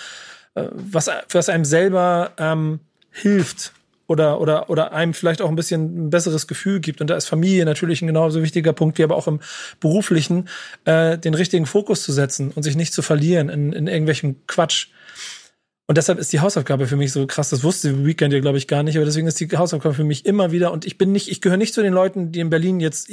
[0.54, 3.72] äh, was, was einem selber ähm, hilft
[4.06, 7.00] oder, oder, oder einem vielleicht auch ein bisschen ein besseres Gefühl gibt.
[7.00, 9.40] Und da ist Familie natürlich ein genauso wichtiger Punkt, wie aber auch im
[9.80, 10.48] beruflichen,
[10.86, 14.88] äh, den richtigen Fokus zu setzen und sich nicht zu verlieren in, in irgendwelchem Quatsch.
[15.86, 17.48] Und deshalb ist die Hausaufgabe für mich so krass.
[17.48, 18.96] Das wusste Weekend ja, glaube ich, gar nicht.
[18.96, 20.70] Aber deswegen ist die Hausaufgabe für mich immer wieder.
[20.70, 23.08] Und ich bin nicht, ich gehöre nicht zu den Leuten, die in Berlin jetzt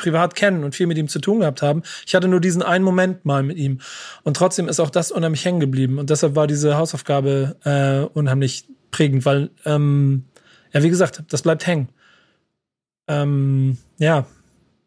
[0.00, 1.82] privat kennen und viel mit ihm zu tun gehabt haben.
[2.06, 3.80] Ich hatte nur diesen einen Moment mal mit ihm.
[4.22, 5.98] Und trotzdem ist auch das unheimlich hängen geblieben.
[5.98, 10.24] Und deshalb war diese Hausaufgabe äh, unheimlich prägend, weil, ähm,
[10.72, 11.88] ja, wie gesagt, das bleibt hängen.
[13.08, 14.26] Ähm, ja,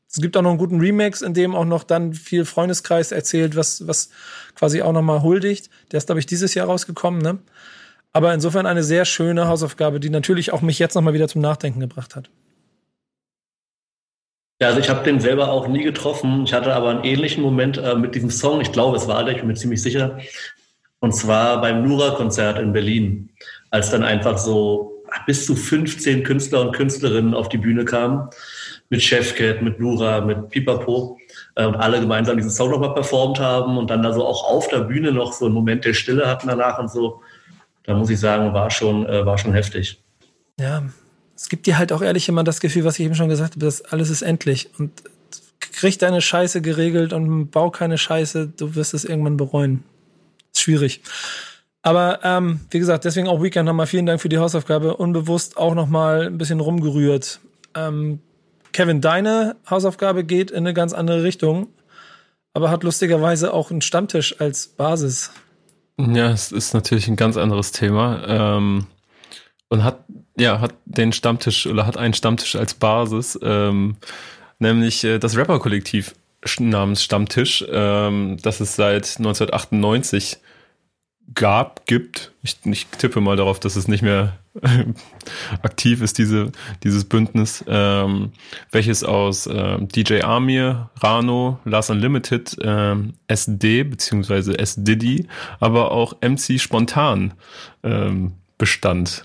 [0.10, 3.56] es gibt auch noch einen guten Remix, in dem auch noch dann viel Freundeskreis erzählt,
[3.56, 4.10] was, was
[4.56, 5.70] quasi auch nochmal huldigt.
[5.92, 7.40] Der ist, glaube ich, dieses Jahr rausgekommen, ne?
[8.12, 11.80] Aber insofern eine sehr schöne Hausaufgabe, die natürlich auch mich jetzt nochmal wieder zum Nachdenken
[11.80, 12.30] gebracht hat.
[14.60, 16.44] Ja, also ich habe den selber auch nie getroffen.
[16.46, 18.62] Ich hatte aber einen ähnlichen Moment äh, mit diesem Song.
[18.62, 20.20] Ich glaube, es war der, ich bin mir ziemlich sicher.
[21.00, 23.30] Und zwar beim Nura-Konzert in Berlin,
[23.72, 28.30] als dann einfach so bis zu 15 Künstler und Künstlerinnen auf die Bühne kamen
[28.90, 31.18] mit Chefcat, mit Nura, mit Pipapo
[31.56, 34.68] äh, und alle gemeinsam diesen Song nochmal performt haben und dann da so auch auf
[34.68, 37.22] der Bühne noch so einen Moment der Stille hatten danach und so.
[37.84, 40.02] Da muss ich sagen, war schon, äh, war schon heftig.
[40.60, 40.84] Ja,
[41.36, 43.66] es gibt dir halt auch ehrlich immer das Gefühl, was ich eben schon gesagt habe,
[43.66, 44.92] dass alles ist endlich und
[45.60, 49.84] krieg deine Scheiße geregelt und bau keine Scheiße, du wirst es irgendwann bereuen.
[50.54, 51.02] Ist schwierig.
[51.82, 54.96] Aber ähm, wie gesagt, deswegen auch Weekend nochmal vielen Dank für die Hausaufgabe.
[54.96, 57.42] Unbewusst auch nochmal ein bisschen rumgerührt.
[57.76, 58.20] Ähm,
[58.72, 61.68] Kevin, deine Hausaufgabe geht in eine ganz andere Richtung,
[62.54, 65.32] aber hat lustigerweise auch einen Stammtisch als Basis.
[65.98, 68.24] Ja, es ist natürlich ein ganz anderes Thema.
[68.28, 68.88] Ähm,
[69.70, 70.06] und hat,
[70.38, 73.98] ja, hat den Stammtisch oder hat einen Stammtisch als Basis, ähm,
[74.60, 76.14] nämlich äh, das Rapper-Kollektiv
[76.60, 80.38] namens Stammtisch, ähm, das es seit 1998
[81.36, 82.32] gab, gibt.
[82.42, 84.38] Ich, ich tippe mal darauf, dass es nicht mehr
[85.64, 86.52] aktiv ist, diese,
[86.84, 88.34] dieses Bündnis, ähm,
[88.72, 94.56] welches aus äh, DJ Amir, Rano, Lars Unlimited, ähm, SD bzw.
[94.56, 95.28] S-Diddy,
[95.60, 97.34] aber auch MC Spontan
[97.84, 99.24] ähm, bestand.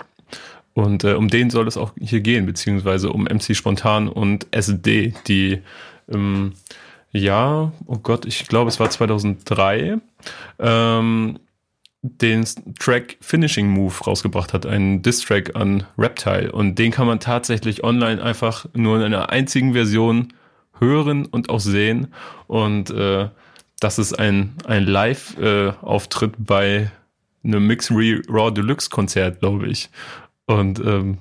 [0.79, 5.13] Und äh, um den soll es auch hier gehen, beziehungsweise um MC Spontan und SD,
[5.27, 5.61] die
[6.09, 6.53] ähm,
[7.11, 9.99] ja, oh Gott, ich glaube, es war 2003,
[10.61, 11.41] ähm,
[12.03, 12.45] den
[12.79, 16.53] Track Finishing Move rausgebracht hat, einen Diss-Track an Reptile.
[16.53, 20.33] Und den kann man tatsächlich online einfach nur in einer einzigen Version
[20.79, 22.15] hören und auch sehen.
[22.47, 23.31] Und äh,
[23.81, 26.93] das ist ein, ein Live-Auftritt äh, bei
[27.43, 29.91] einem Mix Raw Deluxe Konzert, glaube ich.
[30.49, 31.19] Und ähm,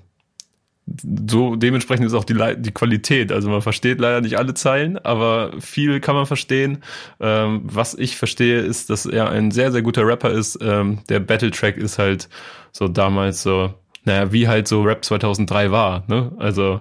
[1.29, 3.31] so dementsprechend ist auch die, die Qualität.
[3.31, 6.81] Also man versteht leider nicht alle Zeilen, aber viel kann man verstehen.
[7.19, 10.57] Ähm, was ich verstehe, ist, dass er ein sehr, sehr guter Rapper ist.
[10.61, 12.29] Ähm, der Battle-Track ist halt
[12.71, 13.73] so damals so,
[14.05, 16.05] naja, wie halt so Rap 2003 war.
[16.07, 16.31] Ne?
[16.39, 16.79] Also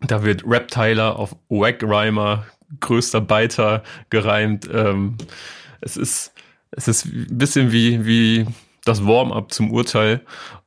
[0.00, 2.44] da wird Rap Tyler auf Wack Rhymer,
[2.80, 4.68] größter Biter gereimt.
[4.72, 5.16] Ähm,
[5.80, 6.32] es ist,
[6.72, 8.46] es ist ein bisschen wie, wie
[8.84, 10.22] das Warm-up zum Urteil.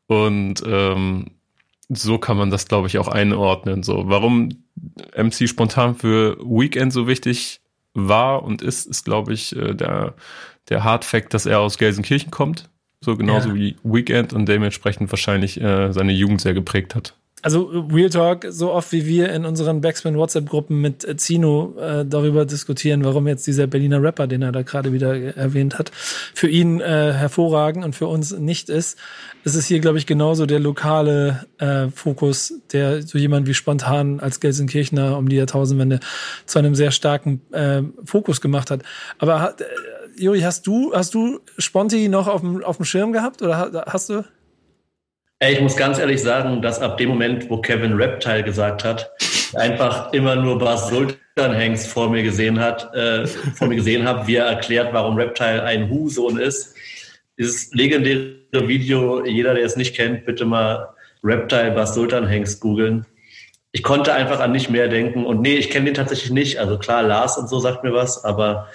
[0.07, 1.31] Und ähm,
[1.89, 3.83] so kann man das, glaube ich, auch einordnen.
[3.83, 4.49] So, warum
[5.15, 7.61] MC spontan für Weekend so wichtig
[7.93, 10.15] war und ist, ist, glaube ich, äh, der,
[10.69, 12.69] der Hard Fact, dass er aus Gelsenkirchen kommt.
[13.01, 13.55] So genauso ja.
[13.55, 17.15] wie Weekend und dementsprechend wahrscheinlich äh, seine Jugend sehr geprägt hat
[17.45, 22.43] also Real Talk, so oft wie wir in unseren Backspin WhatsApp-Gruppen mit Zino äh, darüber
[22.43, 26.81] diskutieren, warum jetzt dieser Berliner Rapper, den er da gerade wieder erwähnt hat, für ihn
[26.81, 28.97] äh, hervorragend und für uns nicht ist,
[29.43, 34.19] ist es hier, glaube ich, genauso der lokale äh, Fokus, der so jemand wie spontan
[34.19, 35.99] als Gelsenkirchner um die Jahrtausendwende
[36.47, 38.81] zu einem sehr starken äh, Fokus gemacht hat.
[39.19, 39.63] Aber äh,
[40.19, 44.09] Juri, hast du, hast du Sponti noch auf dem, auf dem Schirm gehabt oder hast
[44.09, 44.23] du?
[45.41, 49.11] Ich muss ganz ehrlich sagen, dass ab dem Moment, wo Kevin Reptile gesagt hat,
[49.53, 54.35] einfach immer nur Bas Sultan vor mir gesehen hat, äh, vor mir gesehen habe, wie
[54.35, 56.73] er erklärt, warum Reptile ein Hu-Sohn ist.
[57.37, 60.87] Dieses legendäre Video, jeder, der es nicht kennt, bitte mal
[61.21, 62.29] Reptile Bas Sultan
[62.61, 63.05] googeln.
[63.73, 65.25] Ich konnte einfach an nicht mehr denken.
[65.25, 66.59] Und nee, ich kenne den tatsächlich nicht.
[66.59, 68.69] Also klar, Lars und so sagt mir was, aber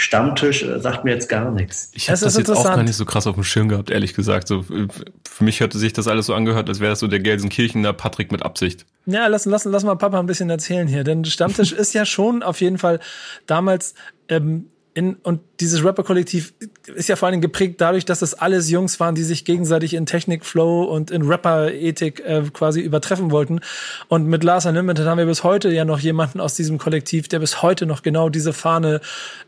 [0.00, 1.90] Stammtisch äh, sagt mir jetzt gar nichts.
[1.92, 4.48] Ich habe das, jetzt auch gar nicht so krass auf dem Schirm gehabt, ehrlich gesagt.
[4.48, 7.92] So, für mich hörte sich das alles so angehört, als wäre das so der Gelsenkirchener
[7.92, 8.86] Patrick mit Absicht.
[9.04, 11.04] Ja, lass, lass, lass mal Papa ein bisschen erzählen hier.
[11.04, 12.98] Denn Stammtisch ist ja schon auf jeden Fall
[13.44, 13.92] damals
[14.30, 16.52] ähm, in, und dieses Rapper-Kollektiv
[16.94, 20.04] ist ja vor allem geprägt dadurch, dass es alles Jungs waren, die sich gegenseitig in
[20.04, 23.60] Technik, Flow und in Rapper-Ethik äh, quasi übertreffen wollten.
[24.08, 27.38] Und mit Lars Unlimited haben wir bis heute ja noch jemanden aus diesem Kollektiv, der
[27.38, 29.00] bis heute noch genau diese Fahne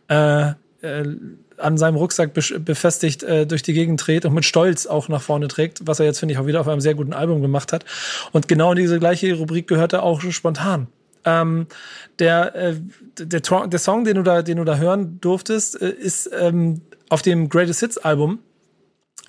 [0.09, 0.51] äh,
[0.82, 1.05] äh,
[1.59, 5.49] an seinem Rucksack befestigt äh, durch die Gegend dreht und mit Stolz auch nach vorne
[5.49, 7.84] trägt, was er jetzt, finde ich, auch wieder auf einem sehr guten Album gemacht hat.
[8.32, 10.88] Und genau in diese gleiche Rubrik gehört er auch spontan.
[11.25, 11.66] Ähm,
[12.18, 12.75] der, äh,
[13.18, 17.23] der, der Song, den du da, den du da hören durftest, äh, ist ähm, auf
[17.23, 18.41] dem Greatest Hits Album,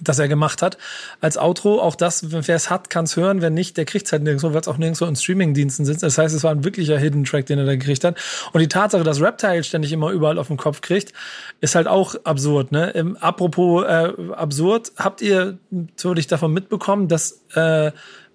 [0.02, 0.78] das er gemacht hat,
[1.22, 1.80] als Outro.
[1.80, 3.41] Auch das, wer es hat, kann es hören.
[3.41, 6.02] Wer nicht, der kriegt es halt nirgendwo, weil es auch nirgendwo in Streamingdiensten sitzt.
[6.04, 8.18] Das heißt, es war ein wirklicher Hidden Track, den er da gekriegt hat.
[8.52, 11.14] Und die Tatsache, dass Reptile ständig immer überall auf den Kopf kriegt,
[11.62, 12.72] ist halt auch absurd.
[12.72, 12.94] Ne?
[12.96, 17.91] Ähm, apropos äh, absurd, habt ihr natürlich davon mitbekommen, dass äh,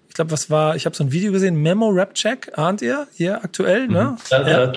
[0.09, 3.07] ich glaube, was war, ich habe so ein Video gesehen, Memo Rap Check, ahnt ihr,
[3.13, 4.17] hier aktuell, ne?
[4.17, 4.17] Mhm.
[4.31, 4.73] Ja, ja.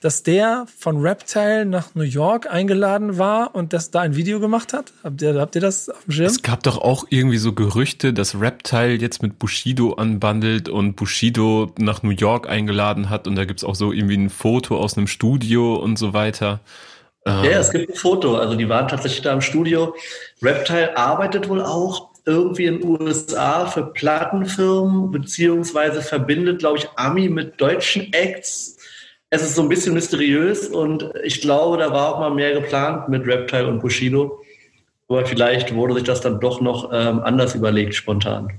[0.00, 4.74] Dass der von Reptile nach New York eingeladen war und das da ein Video gemacht
[4.74, 4.92] hat?
[5.02, 6.26] Habt ihr, habt ihr das auf dem Schirm?
[6.26, 11.72] Es gab doch auch irgendwie so Gerüchte, dass Reptile jetzt mit Bushido anbandelt und Bushido
[11.78, 15.06] nach New York eingeladen hat und da gibt's auch so irgendwie ein Foto aus einem
[15.06, 16.60] Studio und so weiter.
[17.26, 18.36] Ja, es gibt ein Foto.
[18.36, 19.94] Also die waren tatsächlich da im Studio.
[20.42, 27.28] Reptile arbeitet wohl auch irgendwie in den USA für Plattenfirmen, beziehungsweise verbindet, glaube ich, Ami
[27.28, 28.78] mit deutschen Acts.
[29.30, 33.08] Es ist so ein bisschen mysteriös und ich glaube, da war auch mal mehr geplant
[33.08, 34.40] mit Reptile und Bushido.
[35.08, 38.52] Aber vielleicht wurde sich das dann doch noch ähm, anders überlegt, spontan.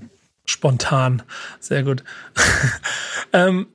[0.46, 1.24] Spontan,
[1.60, 2.04] sehr gut.
[3.34, 3.68] ähm,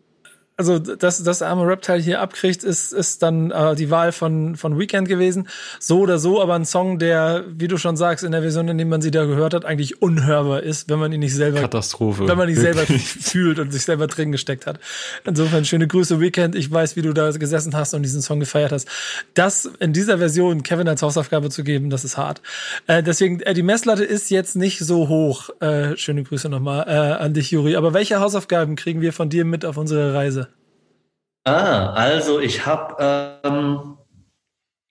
[0.61, 4.79] also dass das arme Reptile hier abkriegt, ist, ist dann äh, die Wahl von, von
[4.79, 5.49] Weekend gewesen.
[5.79, 8.77] So oder so, aber ein Song, der, wie du schon sagst, in der Version, in
[8.77, 12.29] der man sie da gehört hat, eigentlich unhörbar ist, wenn man ihn nicht selber Katastrophe.
[12.29, 14.79] Wenn man ihn selber fühlt und sich selber drin gesteckt hat.
[15.25, 16.55] Insofern schöne Grüße, Weekend.
[16.55, 18.87] Ich weiß, wie du da gesessen hast und diesen Song gefeiert hast.
[19.33, 22.43] Das in dieser Version Kevin als Hausaufgabe zu geben, das ist hart.
[22.87, 25.49] Äh, deswegen, äh, die Messlatte ist jetzt nicht so hoch.
[25.61, 27.77] Äh, schöne Grüße nochmal äh, an dich, Juri.
[27.77, 30.50] Aber welche Hausaufgaben kriegen wir von dir mit auf unsere Reise?
[31.51, 33.97] Ah, also ich habe, ähm,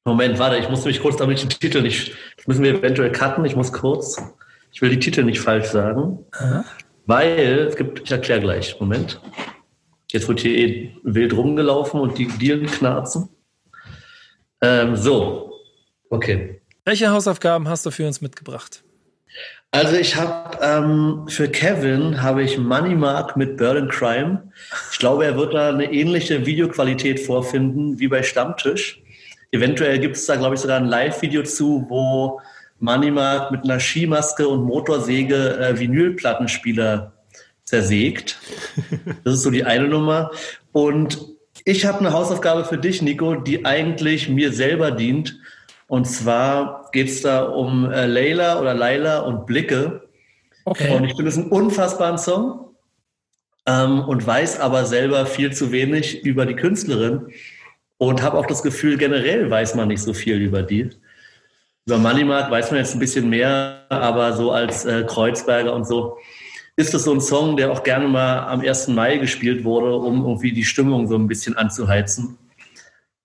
[0.04, 3.46] Moment, warte, ich muss mich kurz, damit den Titel nicht, das müssen wir eventuell cutten,
[3.46, 4.22] ich muss kurz,
[4.74, 6.66] ich will die Titel nicht falsch sagen, Aha.
[7.06, 9.22] weil es gibt, ich erkläre gleich, Moment.
[10.12, 13.30] Jetzt wird hier eh wild rumgelaufen und die Dielen knarzen.
[14.62, 15.54] Ähm, so,
[16.10, 16.62] okay.
[16.84, 18.84] Welche Hausaufgaben hast du für uns mitgebracht?
[19.72, 24.52] Also ich habe ähm, für Kevin habe ich Money Mark mit Berlin Crime.
[24.92, 29.02] Ich glaube, er wird da eine ähnliche Videoqualität vorfinden wie bei Stammtisch.
[29.52, 32.42] Eventuell gibt es da, glaube ich, sogar ein Live-Video zu, wo
[32.80, 37.14] Money Mark mit einer Skimaske und Motorsäge äh, Vinylplattenspieler
[37.64, 38.40] zersägt.
[39.24, 40.32] Das ist so die eine Nummer.
[40.72, 41.20] Und
[41.66, 45.39] ich habe eine Hausaufgabe für dich, Nico, die eigentlich mir selber dient.
[45.90, 50.08] Und zwar geht es da um äh, Layla oder Laila und Blicke.
[50.66, 50.96] Okay.
[50.96, 52.76] Und ich finde es einen unfassbaren Song
[53.66, 57.34] ähm, und weiß aber selber viel zu wenig über die Künstlerin
[57.98, 60.92] und habe auch das Gefühl, generell weiß man nicht so viel über die.
[61.88, 66.18] Über Moneymark weiß man jetzt ein bisschen mehr, aber so als äh, Kreuzberger und so
[66.76, 68.90] ist das so ein Song, der auch gerne mal am 1.
[68.90, 72.38] Mai gespielt wurde, um irgendwie die Stimmung so ein bisschen anzuheizen.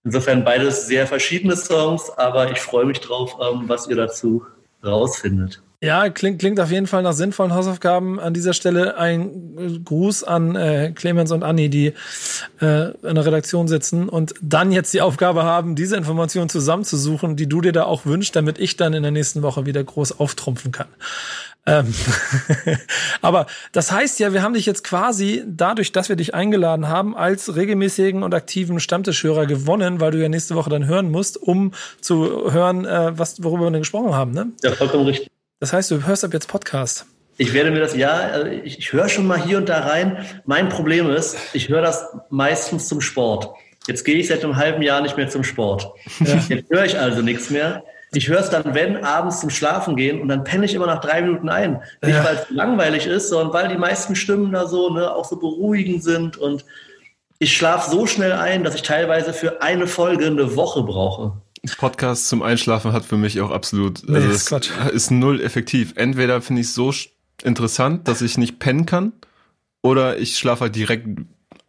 [0.05, 4.45] Insofern beides sehr verschiedene Songs, aber ich freue mich drauf, ähm, was ihr dazu
[4.85, 5.63] rausfindet.
[5.85, 8.19] Ja, klingt, klingt auf jeden Fall nach sinnvollen Hausaufgaben.
[8.19, 11.93] An dieser Stelle ein Gruß an äh, Clemens und Anni, die
[12.63, 17.49] äh, in der Redaktion sitzen und dann jetzt die Aufgabe haben, diese Informationen zusammenzusuchen, die
[17.49, 20.73] du dir da auch wünschst, damit ich dann in der nächsten Woche wieder groß auftrumpfen
[20.73, 20.89] kann.
[21.67, 21.95] Ähm
[23.23, 27.17] Aber das heißt ja, wir haben dich jetzt quasi dadurch, dass wir dich eingeladen haben,
[27.17, 31.73] als regelmäßigen und aktiven Stammtischhörer gewonnen, weil du ja nächste Woche dann hören musst, um
[32.01, 34.33] zu hören, äh, was, worüber wir denn gesprochen haben.
[34.33, 34.53] Ne?
[34.63, 35.31] Ja, vollkommen richtig.
[35.61, 37.07] Das heißt, du hörst ab jetzt Podcast.
[37.37, 40.25] Ich werde mir das, ja, also ich, ich höre schon mal hier und da rein.
[40.45, 43.51] Mein Problem ist, ich höre das meistens zum Sport.
[43.87, 45.93] Jetzt gehe ich seit einem halben Jahr nicht mehr zum Sport.
[46.21, 46.41] Ja.
[46.49, 47.83] Jetzt höre ich also nichts mehr.
[48.15, 51.01] Ich höre es dann, wenn, abends zum Schlafen gehen und dann penne ich immer nach
[51.01, 51.81] drei Minuten ein.
[52.03, 52.25] Nicht, ja.
[52.25, 56.03] weil es langweilig ist, sondern weil die meisten Stimmen da so, ne, auch so beruhigend
[56.03, 56.65] sind und
[57.39, 61.33] ich schlafe so schnell ein, dass ich teilweise für eine Folge eine Woche brauche.
[61.79, 64.71] Podcast zum Einschlafen hat für mich auch absolut, nee, also ist, Quatsch.
[64.93, 65.95] ist null effektiv.
[65.97, 66.93] Entweder finde ich es so
[67.43, 69.13] interessant, dass ich nicht pennen kann,
[69.85, 71.07] oder ich schlafe halt direkt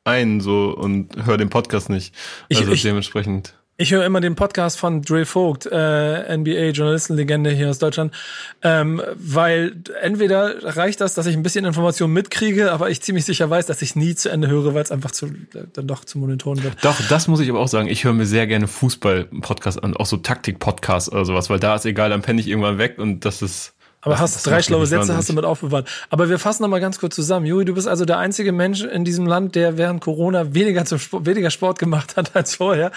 [0.05, 2.15] ein so und höre den Podcast nicht.
[2.49, 3.55] Also ich, ich, dementsprechend.
[3.77, 8.13] Ich höre immer den Podcast von Dre Vogt, äh, NBA-Journalistenlegende hier aus Deutschland,
[8.61, 13.49] ähm, weil entweder reicht das, dass ich ein bisschen Information mitkriege, aber ich ziemlich sicher
[13.49, 15.29] weiß, dass ich nie zu Ende höre, weil es einfach zu,
[15.73, 16.75] dann doch zu monoton wird.
[16.85, 17.89] Doch, das muss ich aber auch sagen.
[17.89, 21.85] Ich höre mir sehr gerne Fußball-Podcasts an, auch so Taktik-Podcasts oder sowas, weil da ist
[21.85, 23.74] egal, dann penne ich irgendwann weg und das ist
[24.05, 25.17] aber das, hast das drei schlaue Sätze wahnsinnig.
[25.17, 25.89] hast du mit aufbewahrt.
[26.09, 27.45] Aber wir fassen noch mal ganz kurz zusammen.
[27.45, 30.99] Juri, du bist also der einzige Mensch in diesem Land, der während Corona weniger zum
[30.99, 32.91] Sport, weniger Sport gemacht hat als vorher,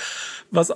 [0.51, 0.73] was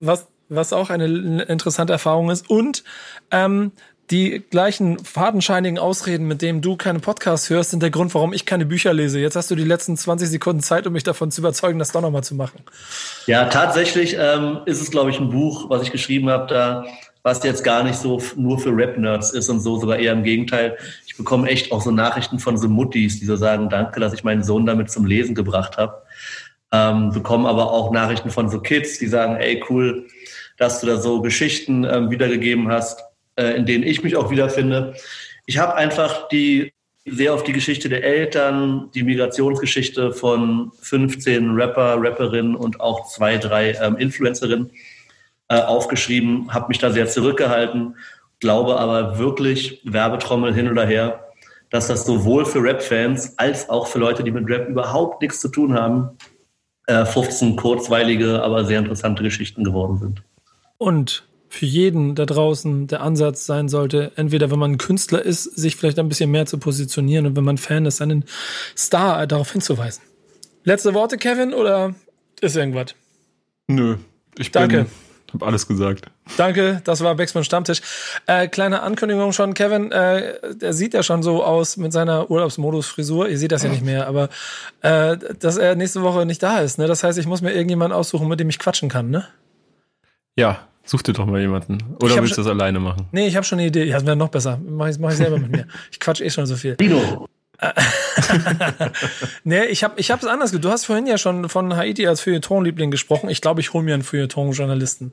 [0.00, 2.84] was was auch eine interessante Erfahrung ist und
[3.30, 3.72] ähm,
[4.10, 8.44] die gleichen fadenscheinigen Ausreden, mit denen du keine Podcasts hörst, sind der Grund, warum ich
[8.44, 9.18] keine Bücher lese.
[9.18, 12.02] Jetzt hast du die letzten 20 Sekunden Zeit, um mich davon zu überzeugen, das doch
[12.02, 12.60] noch mal zu machen.
[13.26, 16.84] Ja, tatsächlich ähm, ist es, glaube ich, ein Buch, was ich geschrieben habe, da
[17.22, 20.76] was jetzt gar nicht so nur für Rap-Nerds ist und so, sogar eher im Gegenteil.
[21.06, 24.24] Ich bekomme echt auch so Nachrichten von so Muttis, die so sagen, danke, dass ich
[24.24, 26.02] meinen Sohn damit zum Lesen gebracht habe.
[26.72, 30.08] Ähm, bekommen aber auch Nachrichten von so Kids, die sagen, ey, cool,
[30.56, 33.02] dass du da so Geschichten ähm, wiedergegeben hast,
[33.36, 34.94] äh, in denen ich mich auch wiederfinde.
[35.46, 36.72] Ich habe einfach die
[37.04, 43.38] sehr auf die Geschichte der Eltern, die Migrationsgeschichte von 15 Rapper, Rapperinnen und auch zwei,
[43.38, 44.70] drei ähm, Influencerinnen
[45.52, 47.96] äh, aufgeschrieben, habe mich da sehr zurückgehalten,
[48.40, 51.26] glaube aber wirklich, Werbetrommel hin oder her,
[51.68, 55.48] dass das sowohl für Rap-Fans als auch für Leute, die mit Rap überhaupt nichts zu
[55.48, 56.16] tun haben,
[56.86, 60.22] äh, 15 kurzweilige, aber sehr interessante Geschichten geworden sind.
[60.78, 65.76] Und für jeden da draußen der Ansatz sein sollte, entweder wenn man Künstler ist, sich
[65.76, 68.24] vielleicht ein bisschen mehr zu positionieren und wenn man Fan ist, einen
[68.74, 70.02] Star darauf hinzuweisen.
[70.64, 71.94] Letzte Worte, Kevin, oder
[72.40, 72.94] ist irgendwas?
[73.68, 73.96] Nö,
[74.38, 74.84] ich Danke.
[74.84, 74.86] bin,
[75.32, 76.06] hab alles gesagt.
[76.36, 77.80] Danke, das war Backspin Stammtisch.
[78.26, 83.28] Äh, kleine Ankündigung schon, Kevin, äh, der sieht ja schon so aus mit seiner Urlaubsmodus-Frisur.
[83.28, 84.28] Ihr seht das ja nicht mehr, aber
[84.82, 86.78] äh, dass er nächste Woche nicht da ist.
[86.78, 86.86] Ne?
[86.86, 89.10] Das heißt, ich muss mir irgendjemanden aussuchen, mit dem ich quatschen kann.
[89.10, 89.26] Ne?
[90.36, 91.96] Ja, such dir doch mal jemanden.
[92.02, 93.06] Oder willst du das alleine machen?
[93.12, 93.84] Nee, ich habe schon eine Idee.
[93.84, 94.60] Ja, das wäre noch besser.
[94.64, 95.66] Mach ich, mach ich selber mit mir.
[95.90, 96.76] Ich quatsch eh schon so viel.
[96.76, 97.28] Dino,
[99.44, 102.90] Nee, ich habe ich hab's anders Du hast vorhin ja schon von Haiti als Feuilleton-Liebling
[102.90, 103.28] gesprochen.
[103.30, 105.12] Ich glaube, ich hole mir einen Feuilleton-Journalisten,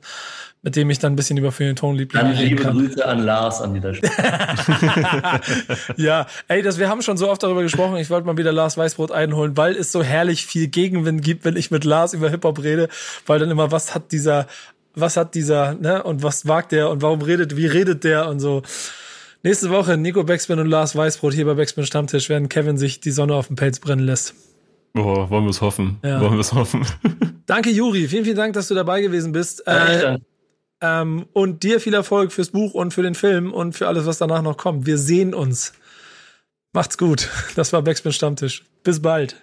[0.62, 2.76] mit dem ich dann ein bisschen über Feuilleton-Lieblinge dann reden liebe kann.
[2.76, 4.12] Grüße an Lars an dieser Stelle.
[5.96, 7.96] Ja, ey, das, wir haben schon so oft darüber gesprochen.
[7.96, 11.56] Ich wollte mal wieder Lars Weißbrot einholen, weil es so herrlich viel Gegenwind gibt, wenn
[11.56, 12.88] ich mit Lars über Hip-Hop rede,
[13.26, 14.46] weil dann immer, was hat dieser,
[14.94, 18.40] was hat dieser, ne, und was wagt der und warum redet, wie redet der und
[18.40, 18.62] so.
[19.42, 23.10] Nächste Woche Nico Backspin und Lars Weißbrot hier bei Backspin Stammtisch, während Kevin sich die
[23.10, 24.34] Sonne auf dem Pelz brennen lässt.
[24.92, 25.98] Boah, wollen wir es hoffen.
[26.04, 26.20] Ja.
[26.20, 26.84] Wollen wir es hoffen.
[27.46, 28.08] Danke, Juri.
[28.08, 29.62] Vielen, vielen Dank, dass du dabei gewesen bist.
[29.66, 30.18] Ja, Äh,
[30.82, 34.18] ähm, und dir viel Erfolg fürs Buch und für den Film und für alles, was
[34.18, 34.86] danach noch kommt.
[34.86, 35.74] Wir sehen uns.
[36.72, 37.28] Macht's gut.
[37.56, 38.64] Das war Backspin Stammtisch.
[38.82, 39.36] Bis bald.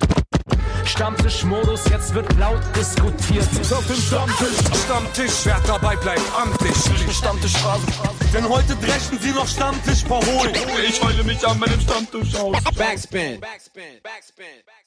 [0.87, 3.47] Stammtischmodus, jetzt wird laut diskutiert.
[3.71, 6.75] Auf dem Stammtisch, Stammtisch, wer dabei bleibt, amtlich.
[7.15, 7.85] Stammtisch Phase.
[8.33, 10.53] Denn heute dreschen sie noch Stammtisch verholen.
[10.87, 12.57] Ich heule mich an meinem Stammtisch aus.
[12.75, 13.39] Backspin.
[13.39, 14.01] Backspin.
[14.01, 14.01] Backspin.
[14.03, 14.86] Backspin.